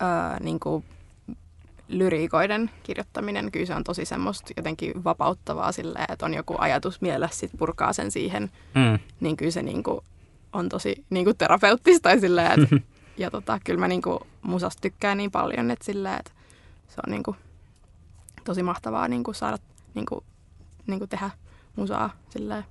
ää, 0.00 0.40
niin 0.40 0.60
kuin 0.60 0.84
lyriikoiden 1.88 2.70
kirjoittaminen, 2.82 3.52
kyllä 3.52 3.66
se 3.66 3.74
on 3.74 3.84
tosi 3.84 4.04
semmoista 4.04 4.52
jotenkin 4.56 5.04
vapauttavaa 5.04 5.72
silleen, 5.72 6.06
että 6.12 6.26
on 6.26 6.34
joku 6.34 6.54
ajatus 6.58 7.00
mielessä, 7.00 7.40
sit 7.40 7.50
purkaa 7.58 7.92
sen 7.92 8.10
siihen, 8.10 8.50
mm. 8.74 8.98
niin 9.20 9.36
kyllä 9.36 9.50
se 9.50 9.62
niin 9.62 9.82
kuin 9.82 10.00
on 10.52 10.68
tosi 10.68 11.04
niin 11.10 11.24
kuin 11.24 11.36
terapeuttista 11.36 12.10
ja 12.10 12.20
silleen, 12.20 12.62
että, 12.62 12.76
ja 13.22 13.30
tota, 13.30 13.60
kyllä 13.64 13.80
mä 13.80 13.88
niin 13.88 14.02
kuin 14.02 14.18
musasta 14.42 14.80
tykkään 14.80 15.18
niin 15.18 15.30
paljon, 15.30 15.70
että 15.70 15.84
silleen, 15.84 16.18
että 16.18 16.32
se 16.88 17.00
on 17.06 17.10
niin 17.10 17.22
kuin 17.22 17.36
tosi 18.44 18.62
mahtavaa 18.62 19.08
niin 19.08 19.24
kuin 19.24 19.34
saada 19.34 19.58
niin 19.94 20.06
kuin, 20.06 20.24
niin 20.86 20.98
kuin 20.98 21.08
tehdä 21.08 21.30
musaa 21.76 22.10
silleen 22.30 22.64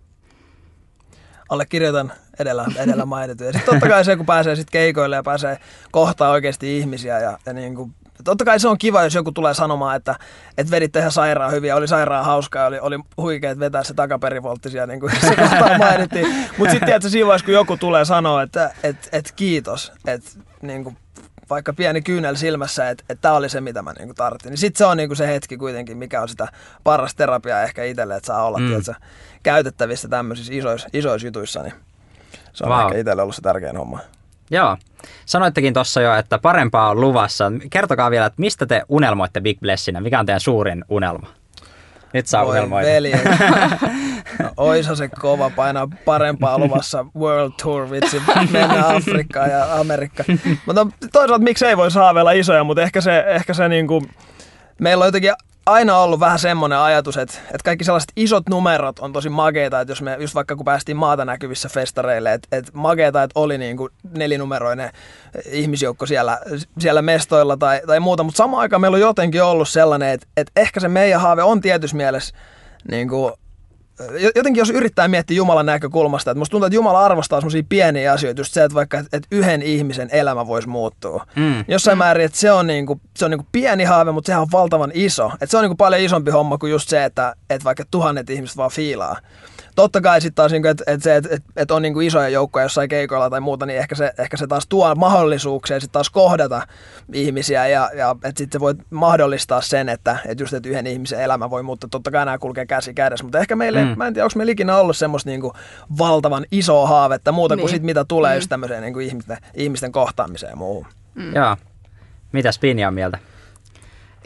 allekirjoitan 1.49 2.11
edellä, 2.39 2.65
edellä 2.75 3.05
mainittu. 3.05 3.43
Ja 3.43 3.51
sitten 3.51 3.73
totta 3.73 3.89
kai 3.89 4.05
se, 4.05 4.15
kun 4.15 4.25
pääsee 4.25 4.55
sitten 4.55 4.71
keikoille 4.71 5.15
ja 5.15 5.23
pääsee 5.23 5.57
kohtaa 5.91 6.31
oikeasti 6.31 6.77
ihmisiä 6.77 7.19
ja, 7.19 7.37
ja 7.45 7.53
niin 7.53 7.75
kuin, 7.75 7.95
totta 8.23 8.45
kai 8.45 8.59
se 8.59 8.67
on 8.67 8.77
kiva, 8.77 9.03
jos 9.03 9.15
joku 9.15 9.31
tulee 9.31 9.53
sanomaan, 9.53 9.95
että, 9.95 10.15
että 10.57 10.71
veditte 10.71 10.99
ihan 10.99 11.11
sairaan 11.11 11.51
hyviä, 11.51 11.75
oli 11.75 11.87
sairaan 11.87 12.25
hauskaa 12.25 12.65
oli, 12.65 12.79
oli 12.79 12.99
huikeet 13.17 13.59
vetää 13.59 13.83
se 13.83 13.93
takaperivolttisia, 13.93 14.87
niin 14.87 14.99
kuin 14.99 15.11
se 15.21 15.35
kohtaa 15.35 15.77
mainittiin. 15.77 16.27
Mutta 16.57 16.71
sitten 16.71 16.85
tiedätkö, 16.85 17.09
siinä 17.09 17.27
vaiheessa, 17.27 17.45
kun 17.45 17.53
joku 17.53 17.77
tulee 17.77 18.05
sanoa, 18.05 18.43
että 18.43 18.71
et, 18.83 19.09
et 19.11 19.33
kiitos, 19.35 19.93
että 20.07 20.29
niin 20.61 20.83
kuin, 20.83 20.97
vaikka 21.49 21.73
pieni 21.73 22.01
kyynel 22.01 22.35
silmässä, 22.35 22.89
että, 22.89 23.03
että 23.09 23.21
tämä 23.21 23.35
oli 23.35 23.49
se, 23.49 23.61
mitä 23.61 23.81
mä 23.81 23.93
niinku 23.93 24.13
tarvitsin. 24.13 24.49
Niin 24.49 24.57
sitten 24.57 24.77
se 24.77 24.85
on 24.85 24.97
niinku 24.97 25.15
se 25.15 25.27
hetki 25.27 25.57
kuitenkin, 25.57 25.97
mikä 25.97 26.21
on 26.21 26.29
sitä 26.29 26.47
paras 26.83 27.15
terapiaa 27.15 27.61
ehkä 27.61 27.83
itselle, 27.83 28.15
että 28.15 28.27
saa 28.27 28.45
olla 28.45 28.57
mm. 28.57 28.67
tiedätkö, 28.67 28.93
käytettävissä 29.43 30.07
tämmöisissä 30.07 30.53
isoissa, 30.53 30.87
isoissa 30.93 31.27
jutuissa, 31.27 31.63
niin 31.63 31.73
se 32.53 32.63
on 32.63 32.69
wow. 32.69 32.81
ehkä 32.81 32.97
itselle 32.97 33.21
ollut 33.21 33.35
se 33.35 33.41
tärkein 33.41 33.77
homma. 33.77 33.99
Joo. 34.51 34.77
Sanoittekin 35.25 35.73
tuossa 35.73 36.01
jo, 36.01 36.15
että 36.15 36.37
parempaa 36.37 36.89
on 36.89 37.01
luvassa. 37.01 37.51
Kertokaa 37.69 38.11
vielä, 38.11 38.25
että 38.25 38.41
mistä 38.41 38.65
te 38.65 38.81
unelmoitte 38.89 39.41
Big 39.41 39.59
Blessinä? 39.59 40.01
Mikä 40.01 40.19
on 40.19 40.25
teidän 40.25 40.39
suurin 40.39 40.85
unelma? 40.89 41.27
Nyt 42.15 42.27
saa 42.27 42.43
unelmoida. 42.43 42.89
No, 44.39 44.49
oisa 44.57 44.95
se 44.95 45.07
kova 45.07 45.49
painaa 45.55 45.87
parempaa 46.05 46.59
luvassa 46.59 47.05
World 47.17 47.53
Tour, 47.63 47.91
vitsi, 47.91 48.21
mennä 48.51 48.87
Afrikkaan 48.87 49.49
ja 49.49 49.79
Amerikka. 49.79 50.23
Mutta 50.65 50.87
toisaalta 51.11 51.43
miksi 51.43 51.65
ei 51.65 51.77
voi 51.77 51.91
saavella 51.91 52.31
isoja, 52.31 52.63
mutta 52.63 52.81
ehkä 52.81 53.01
se, 53.01 53.23
ehkä 53.27 53.53
se 53.53 53.69
niinku, 53.69 54.01
meillä 54.79 55.03
on 55.03 55.07
jotenkin 55.07 55.33
aina 55.65 55.97
ollut 55.97 56.19
vähän 56.19 56.39
semmoinen 56.39 56.77
ajatus, 56.77 57.17
että, 57.17 57.33
että 57.45 57.63
kaikki 57.63 57.85
sellaiset 57.85 58.11
isot 58.15 58.49
numerot 58.49 58.99
on 58.99 59.13
tosi 59.13 59.29
makeita, 59.29 59.81
että 59.81 59.91
jos 59.91 60.01
me 60.01 60.17
just 60.19 60.35
vaikka 60.35 60.55
kun 60.55 60.65
päästiin 60.65 60.97
maata 60.97 61.25
näkyvissä 61.25 61.69
festareille, 61.69 62.33
että, 62.33 62.57
että 62.57 62.71
makeita, 62.73 63.23
että 63.23 63.39
oli 63.39 63.57
niin 63.57 63.77
kuin 63.77 63.93
nelinumeroinen 64.13 64.91
ihmisjoukko 65.45 66.05
siellä, 66.05 66.39
siellä 66.79 67.01
mestoilla 67.01 67.57
tai, 67.57 67.81
tai 67.87 67.99
muuta, 67.99 68.23
mutta 68.23 68.37
samaan 68.37 68.61
aikaan 68.61 68.81
meillä 68.81 68.95
on 68.95 69.01
jotenkin 69.01 69.43
ollut 69.43 69.69
sellainen, 69.69 70.09
että, 70.09 70.27
että 70.37 70.51
ehkä 70.55 70.79
se 70.79 70.87
meidän 70.87 71.21
haave 71.21 71.43
on 71.43 71.61
tietyssä 71.61 71.97
mielessä 71.97 72.35
niin 72.91 73.09
kuin 73.09 73.33
jotenkin 74.35 74.61
jos 74.61 74.69
yrittää 74.69 75.07
miettiä 75.07 75.37
Jumalan 75.37 75.65
näkökulmasta, 75.65 76.31
että 76.31 76.39
musta 76.39 76.51
tuntuu, 76.51 76.65
että 76.65 76.75
Jumala 76.75 77.05
arvostaa 77.05 77.39
semmoisia 77.39 77.63
pieniä 77.69 78.11
asioita, 78.11 78.41
just 78.41 78.53
se, 78.53 78.63
että 78.63 78.75
vaikka 78.75 78.99
että 78.99 79.27
yhden 79.31 79.61
ihmisen 79.61 80.09
elämä 80.11 80.47
voisi 80.47 80.69
muuttua. 80.69 81.25
Mm. 81.35 81.65
Jossain 81.67 81.97
määrin, 81.97 82.25
että 82.25 82.37
se 82.37 82.51
on, 82.51 82.67
niinku, 82.67 83.01
se 83.17 83.25
on 83.25 83.31
niinku 83.31 83.47
pieni 83.51 83.83
haave, 83.83 84.11
mutta 84.11 84.27
sehän 84.27 84.41
on 84.41 84.47
valtavan 84.51 84.91
iso. 84.93 85.31
Että 85.33 85.47
se 85.47 85.57
on 85.57 85.63
niinku 85.63 85.75
paljon 85.75 86.01
isompi 86.01 86.31
homma 86.31 86.57
kuin 86.57 86.71
just 86.71 86.89
se, 86.89 87.03
että, 87.03 87.35
että 87.49 87.63
vaikka 87.63 87.83
tuhannet 87.91 88.29
ihmiset 88.29 88.57
vaan 88.57 88.71
fiilaa 88.71 89.17
totta 89.75 90.01
kai 90.01 90.21
sitten 90.21 90.35
taas, 90.35 90.51
niinku, 90.51 90.67
että 90.67 90.83
et 90.87 91.03
se, 91.03 91.15
että 91.15 91.29
et, 91.31 91.43
et 91.55 91.71
on 91.71 91.81
niinku 91.81 91.99
isoja 91.99 92.29
joukkoja 92.29 92.65
jossain 92.65 92.89
keikoilla 92.89 93.29
tai 93.29 93.41
muuta, 93.41 93.65
niin 93.65 93.79
ehkä 93.79 93.95
se, 93.95 94.13
ehkä 94.17 94.37
se 94.37 94.47
taas 94.47 94.67
tuo 94.67 94.95
mahdollisuuksia 94.95 95.79
sitten 95.79 95.93
taas 95.93 96.09
kohdata 96.09 96.67
ihmisiä 97.13 97.67
ja, 97.67 97.89
ja 97.95 98.15
että 98.23 98.37
sitten 98.37 98.59
se 98.59 98.59
voi 98.59 98.73
mahdollistaa 98.89 99.61
sen, 99.61 99.89
että 99.89 100.17
et 100.25 100.39
just 100.39 100.53
että 100.53 100.69
yhden 100.69 100.87
ihmisen 100.87 101.21
elämä 101.21 101.49
voi 101.49 101.63
muuttaa. 101.63 101.89
Totta 101.89 102.11
kai 102.11 102.25
nämä 102.25 102.37
kulkee 102.37 102.65
käsi 102.65 102.93
kädessä, 102.93 103.23
mutta 103.23 103.39
ehkä 103.39 103.55
meille, 103.55 103.85
mm. 103.85 103.93
mä 103.97 104.07
en 104.07 104.13
tiedä, 104.13 104.25
onko 104.25 104.33
meillä 104.35 104.51
ikinä 104.51 104.77
ollut 104.77 104.97
semmoista 104.97 105.29
niinku 105.29 105.53
valtavan 105.97 106.45
isoa 106.51 106.87
haavetta 106.87 107.31
muuta 107.31 107.55
niin. 107.55 107.61
kuin 107.61 107.71
sit 107.71 107.83
mitä 107.83 108.05
tulee 108.05 108.31
mm. 108.31 108.37
just 108.37 108.49
tämmöiseen 108.49 108.81
niinku 108.81 108.99
ihmisten, 108.99 109.37
ihmisten 109.53 109.91
kohtaamiseen 109.91 110.49
ja 110.49 110.55
muuhun. 110.55 110.85
Mm. 111.15 111.35
Joo. 111.35 111.57
Mitäs 112.31 112.59
Pinja 112.59 112.87
on 112.87 112.93
mieltä? 112.93 113.17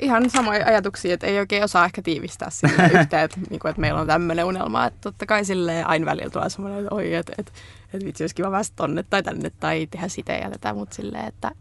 Ihan 0.01 0.29
samoja 0.29 0.65
ajatuksia, 0.65 1.13
että 1.13 1.27
ei 1.27 1.39
oikein 1.39 1.63
osaa 1.63 1.85
ehkä 1.85 2.01
tiivistää 2.01 2.49
sitä 2.49 2.87
yhteen, 2.99 3.23
että, 3.23 3.39
niin 3.49 3.59
kuin, 3.59 3.69
että 3.69 3.81
meillä 3.81 4.01
on 4.01 4.07
tämmöinen 4.07 4.45
unelma, 4.45 4.85
että 4.85 4.99
totta 5.01 5.25
kai 5.25 5.45
sille 5.45 5.83
aina 5.83 6.05
välillä 6.05 6.29
tulee 6.29 6.49
semmoinen, 6.49 6.79
että 6.79 6.95
oi, 6.95 7.15
että, 7.15 7.33
että, 7.37 7.51
että 7.93 8.05
vitsi 8.05 8.23
olisi 8.23 8.35
kiva 8.35 8.51
päästä 8.51 8.75
tonne 8.75 9.03
tai 9.09 9.23
tänne 9.23 9.51
tai 9.59 9.87
tehdä 9.91 10.07
sitä 10.07 10.33
ja 10.33 10.49
tätä, 10.49 10.73
mutta 10.73 10.95
silleen, 10.95 11.27
että, 11.27 11.51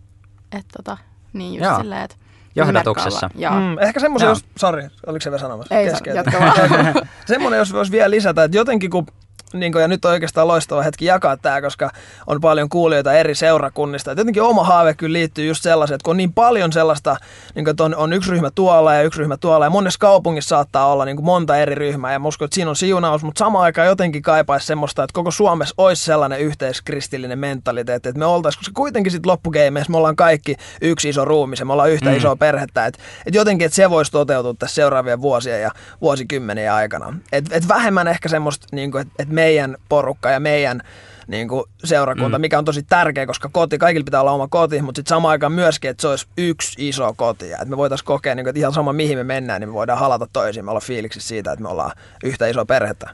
että 0.52 0.72
tota, 0.76 0.98
niin 1.32 1.54
just 1.54 1.70
Joo. 1.70 1.78
silleen, 1.78 2.02
että 2.02 2.16
Johdatuksessa. 2.54 3.30
Mm, 3.34 3.78
ehkä 3.78 4.00
semmoisen, 4.00 4.28
jos, 4.28 4.44
sorry, 4.56 4.88
oliko 5.06 5.22
se 5.22 5.30
vielä 5.30 5.40
sanomassa? 5.40 5.74
Ei, 5.74 5.86
jatka 6.14 6.38
vaan. 6.40 6.54
semmoinen, 7.26 7.58
jos 7.58 7.72
voisi 7.72 7.92
vielä 7.92 8.10
lisätä, 8.10 8.44
että 8.44 8.56
jotenkin 8.56 8.90
kun 8.90 9.06
niin 9.52 9.72
kuin, 9.72 9.82
ja 9.82 9.88
nyt 9.88 10.04
on 10.04 10.10
oikeastaan 10.10 10.48
loistava 10.48 10.82
hetki 10.82 11.04
jakaa 11.04 11.36
tämä, 11.36 11.60
koska 11.60 11.90
on 12.26 12.40
paljon 12.40 12.68
kuulijoita 12.68 13.12
eri 13.12 13.34
seurakunnista. 13.34 14.12
Et 14.12 14.18
jotenkin 14.18 14.42
oma 14.42 14.64
haave 14.64 14.94
kyllä 14.94 15.12
liittyy 15.12 15.46
just 15.46 15.62
sellaisen, 15.62 15.94
että 15.94 16.04
kun 16.04 16.10
on 16.10 16.16
niin 16.16 16.32
paljon 16.32 16.72
sellaista, 16.72 17.16
niin 17.54 17.64
kuin, 17.64 17.70
että 17.70 17.84
on, 17.84 17.96
on 17.96 18.12
yksi 18.12 18.30
ryhmä 18.30 18.50
tuolla 18.50 18.94
ja 18.94 19.02
yksi 19.02 19.18
ryhmä 19.18 19.36
tuolla, 19.36 19.66
ja 19.66 19.70
monessa 19.70 19.98
kaupungissa 19.98 20.48
saattaa 20.48 20.86
olla 20.86 21.04
niin 21.04 21.16
kuin 21.16 21.26
monta 21.26 21.56
eri 21.56 21.74
ryhmää, 21.74 22.12
ja 22.12 22.20
uskon, 22.24 22.46
että 22.46 22.54
siinä 22.54 22.70
on 22.70 22.76
siunaus, 22.76 23.22
mutta 23.22 23.38
samaan 23.38 23.64
aikaan 23.64 23.88
jotenkin 23.88 24.22
kaipaisi 24.22 24.66
semmoista, 24.66 25.04
että 25.04 25.14
koko 25.14 25.30
Suomessa 25.30 25.74
olisi 25.78 26.04
sellainen 26.04 26.40
yhteiskristillinen 26.40 27.38
mentaliteetti, 27.38 28.08
että 28.08 28.18
me 28.18 28.26
oltaisiin, 28.26 28.60
koska 28.60 28.72
kuitenkin 28.74 29.12
sitten 29.12 29.30
loppugeimeissa 29.30 29.90
me 29.90 29.96
ollaan 29.96 30.16
kaikki 30.16 30.56
yksi 30.82 31.08
iso 31.08 31.24
ruumi, 31.24 31.56
me 31.64 31.72
ollaan 31.72 31.90
yhtä 31.90 32.10
mm. 32.10 32.16
isoa 32.16 32.36
perhettä, 32.36 32.86
että, 32.86 33.02
että 33.26 33.38
jotenkin, 33.38 33.64
että 33.64 33.76
se 33.76 33.90
voisi 33.90 34.12
toteutua 34.12 34.54
tässä 34.58 34.74
seuraavien 34.74 35.20
vuosien 35.20 35.62
ja 35.62 35.70
vuosikymmenien 36.00 36.72
aikana. 36.72 37.14
Että 37.32 37.56
et 37.56 37.68
vähemmän 37.68 38.08
ehkä 38.08 38.28
semmoista, 38.28 38.66
niin 38.72 38.90
kuin, 38.90 39.02
että, 39.02 39.14
että 39.18 39.34
meidän 39.38 39.76
porukka 39.88 40.30
ja 40.30 40.40
meidän 40.40 40.82
niin 41.26 41.48
kuin 41.48 41.64
seurakunta, 41.84 42.38
mm. 42.38 42.40
mikä 42.40 42.58
on 42.58 42.64
tosi 42.64 42.82
tärkeä, 42.82 43.26
koska 43.26 43.48
koti, 43.52 43.78
kaikilla 43.78 44.04
pitää 44.04 44.20
olla 44.20 44.32
oma 44.32 44.48
koti, 44.48 44.82
mutta 44.82 44.98
sitten 44.98 45.08
samaan 45.08 45.30
aikaan 45.30 45.52
myöskin, 45.52 45.90
että 45.90 46.00
se 46.00 46.08
olisi 46.08 46.26
yksi 46.38 46.88
iso 46.88 47.14
koti. 47.16 47.50
Ja 47.50 47.56
että 47.56 47.68
me 47.68 47.76
voitaisiin 47.76 48.06
kokea, 48.06 48.34
niin 48.34 48.44
kuin, 48.44 48.50
että 48.50 48.60
ihan 48.60 48.72
sama 48.72 48.92
mihin 48.92 49.18
me 49.18 49.24
mennään, 49.24 49.60
niin 49.60 49.68
me 49.68 49.74
voidaan 49.74 49.98
halata 49.98 50.26
toisiin, 50.32 50.64
me 50.64 50.70
olla 50.70 50.80
fiiliksi 50.80 51.20
siitä, 51.20 51.52
että 51.52 51.62
me 51.62 51.68
ollaan 51.68 51.92
yhtä 52.24 52.46
iso 52.46 52.66
perhettä. 52.66 53.10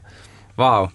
Vau. 0.57 0.81
Wow. 0.81 0.89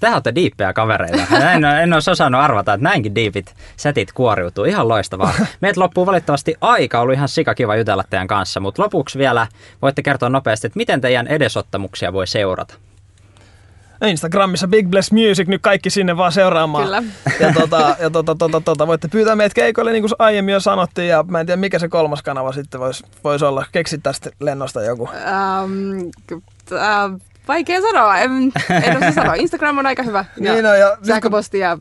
Te 0.00 0.10
olette 0.10 0.34
diippejä 0.34 0.72
kavereita. 0.72 1.52
En, 1.52 1.64
en 1.64 1.92
olisi 1.92 2.10
osannut 2.10 2.40
arvata, 2.40 2.72
että 2.72 2.84
näinkin 2.84 3.14
diipit 3.14 3.54
setit 3.76 4.12
kuoriutuu. 4.12 4.64
Ihan 4.64 4.88
loistavaa. 4.88 5.32
Meiltä 5.60 5.80
loppuu 5.80 6.06
valitettavasti 6.06 6.54
aika. 6.60 7.00
Ollut 7.00 7.14
ihan 7.14 7.28
sikakiva 7.28 7.76
jutella 7.76 8.04
teidän 8.10 8.26
kanssa. 8.26 8.60
Mutta 8.60 8.82
lopuksi 8.82 9.18
vielä 9.18 9.46
voitte 9.82 10.02
kertoa 10.02 10.28
nopeasti, 10.28 10.66
että 10.66 10.76
miten 10.76 11.00
teidän 11.00 11.26
edesottamuksia 11.26 12.12
voi 12.12 12.26
seurata. 12.26 12.74
Instagramissa 14.04 14.68
Big 14.68 14.88
Bless 14.88 15.12
Music, 15.12 15.48
nyt 15.48 15.62
kaikki 15.62 15.90
sinne 15.90 16.16
vaan 16.16 16.32
seuraamaan. 16.32 16.84
Kyllä. 16.84 17.02
Ja, 17.40 17.52
tota, 17.52 17.96
ja 18.00 18.10
tota, 18.10 18.34
tota, 18.34 18.60
tota, 18.60 18.86
voitte 18.86 19.08
pyytää 19.08 19.36
meitä 19.36 19.54
keikoille, 19.54 19.92
niin 19.92 20.02
kuin 20.02 20.12
aiemmin 20.18 20.52
jo 20.52 20.60
sanottiin, 20.60 21.08
ja 21.08 21.22
mä 21.22 21.40
en 21.40 21.46
tiedä 21.46 21.60
mikä 21.60 21.78
se 21.78 21.88
kolmas 21.88 22.22
kanava 22.22 22.52
sitten 22.52 22.80
voisi 22.80 23.04
vois 23.24 23.42
olla. 23.42 23.66
Keksit 23.72 24.02
tästä 24.02 24.30
lennosta 24.40 24.82
joku. 24.82 25.08
K- 26.26 26.72
äh, 26.72 27.20
vaikea 27.48 27.80
sanoa. 27.80 28.18
En, 28.18 28.52
en 28.82 28.96
osaa 28.96 29.12
sanoa. 29.12 29.34
Instagram 29.34 29.78
on 29.78 29.86
aika 29.86 30.02
hyvä. 30.02 30.24
Ja 30.40 30.52
Niin 30.52 30.66
on, 30.66 30.78
ja 30.78 30.98
sähköposti 31.02 31.58
ja 31.58 31.78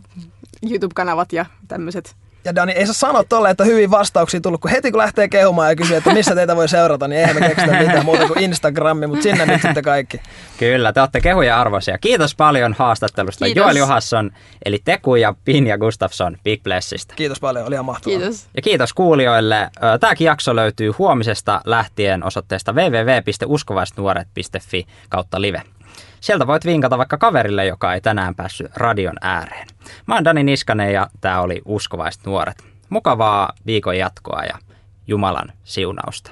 YouTube-kanavat 0.71 1.33
ja 1.33 1.45
tämmöiset. 1.67 2.15
Ja 2.45 2.55
Dani, 2.55 2.71
ei 2.71 2.85
saa 2.85 2.93
sanoa 2.93 3.23
tolle, 3.23 3.49
että 3.49 3.63
hyvin 3.63 3.91
vastauksia 3.91 4.41
tullut, 4.41 4.61
kun 4.61 4.71
heti 4.71 4.91
kun 4.91 4.97
lähtee 4.97 5.27
kehumaan 5.27 5.69
ja 5.69 5.75
kysyy, 5.75 5.97
että 5.97 6.13
missä 6.13 6.35
teitä 6.35 6.55
voi 6.55 6.69
seurata, 6.69 7.07
niin 7.07 7.19
eihän 7.19 7.35
me 7.35 7.47
keksitä 7.47 7.79
mitään 7.79 8.05
muuta 8.05 8.27
kuin 8.27 8.39
Instagrammi, 8.39 9.07
mutta 9.07 9.23
sinne 9.23 9.45
nyt 9.45 9.61
sitten 9.61 9.83
kaikki. 9.83 10.21
Kyllä, 10.57 10.93
te 10.93 11.01
olette 11.01 11.21
kehuja 11.21 11.61
arvoisia. 11.61 11.97
Kiitos 11.97 12.35
paljon 12.35 12.73
haastattelusta 12.73 13.45
Kiitos. 13.45 13.63
Joel 13.63 13.75
Johansson, 13.75 14.31
eli 14.65 14.79
Teku 14.85 15.15
ja 15.15 15.35
Pinja 15.45 15.77
Gustafsson 15.77 16.37
Big 16.43 16.63
Blessistä. 16.63 17.13
Kiitos 17.15 17.39
paljon, 17.39 17.67
oli 17.67 17.75
ihan 17.75 17.85
mahtavaa. 17.85 18.19
Kiitos. 18.19 18.47
Ja 18.55 18.61
kiitos 18.61 18.93
kuulijoille. 18.93 19.69
Tämäkin 19.99 20.25
jakso 20.25 20.55
löytyy 20.55 20.91
huomisesta 20.97 21.61
lähtien 21.65 22.23
osoitteesta 22.23 22.73
www.uskovaisnuoret.fi 22.73 24.87
kautta 25.09 25.41
live. 25.41 25.61
Sieltä 26.23 26.47
voit 26.47 26.65
vinkata 26.65 26.97
vaikka 26.97 27.17
kaverille, 27.17 27.65
joka 27.65 27.93
ei 27.93 28.01
tänään 28.01 28.35
päässyt 28.35 28.71
radion 28.75 29.15
ääreen. 29.21 29.67
Mä 30.05 30.15
oon 30.15 30.23
Dani 30.23 30.43
Niskanen 30.43 30.93
ja 30.93 31.07
tämä 31.21 31.41
oli 31.41 31.61
Uskovaiset 31.65 32.25
nuoret. 32.25 32.63
Mukavaa 32.89 33.53
viikon 33.65 33.97
jatkoa 33.97 34.43
ja 34.43 34.57
Jumalan 35.07 35.53
siunausta. 35.63 36.31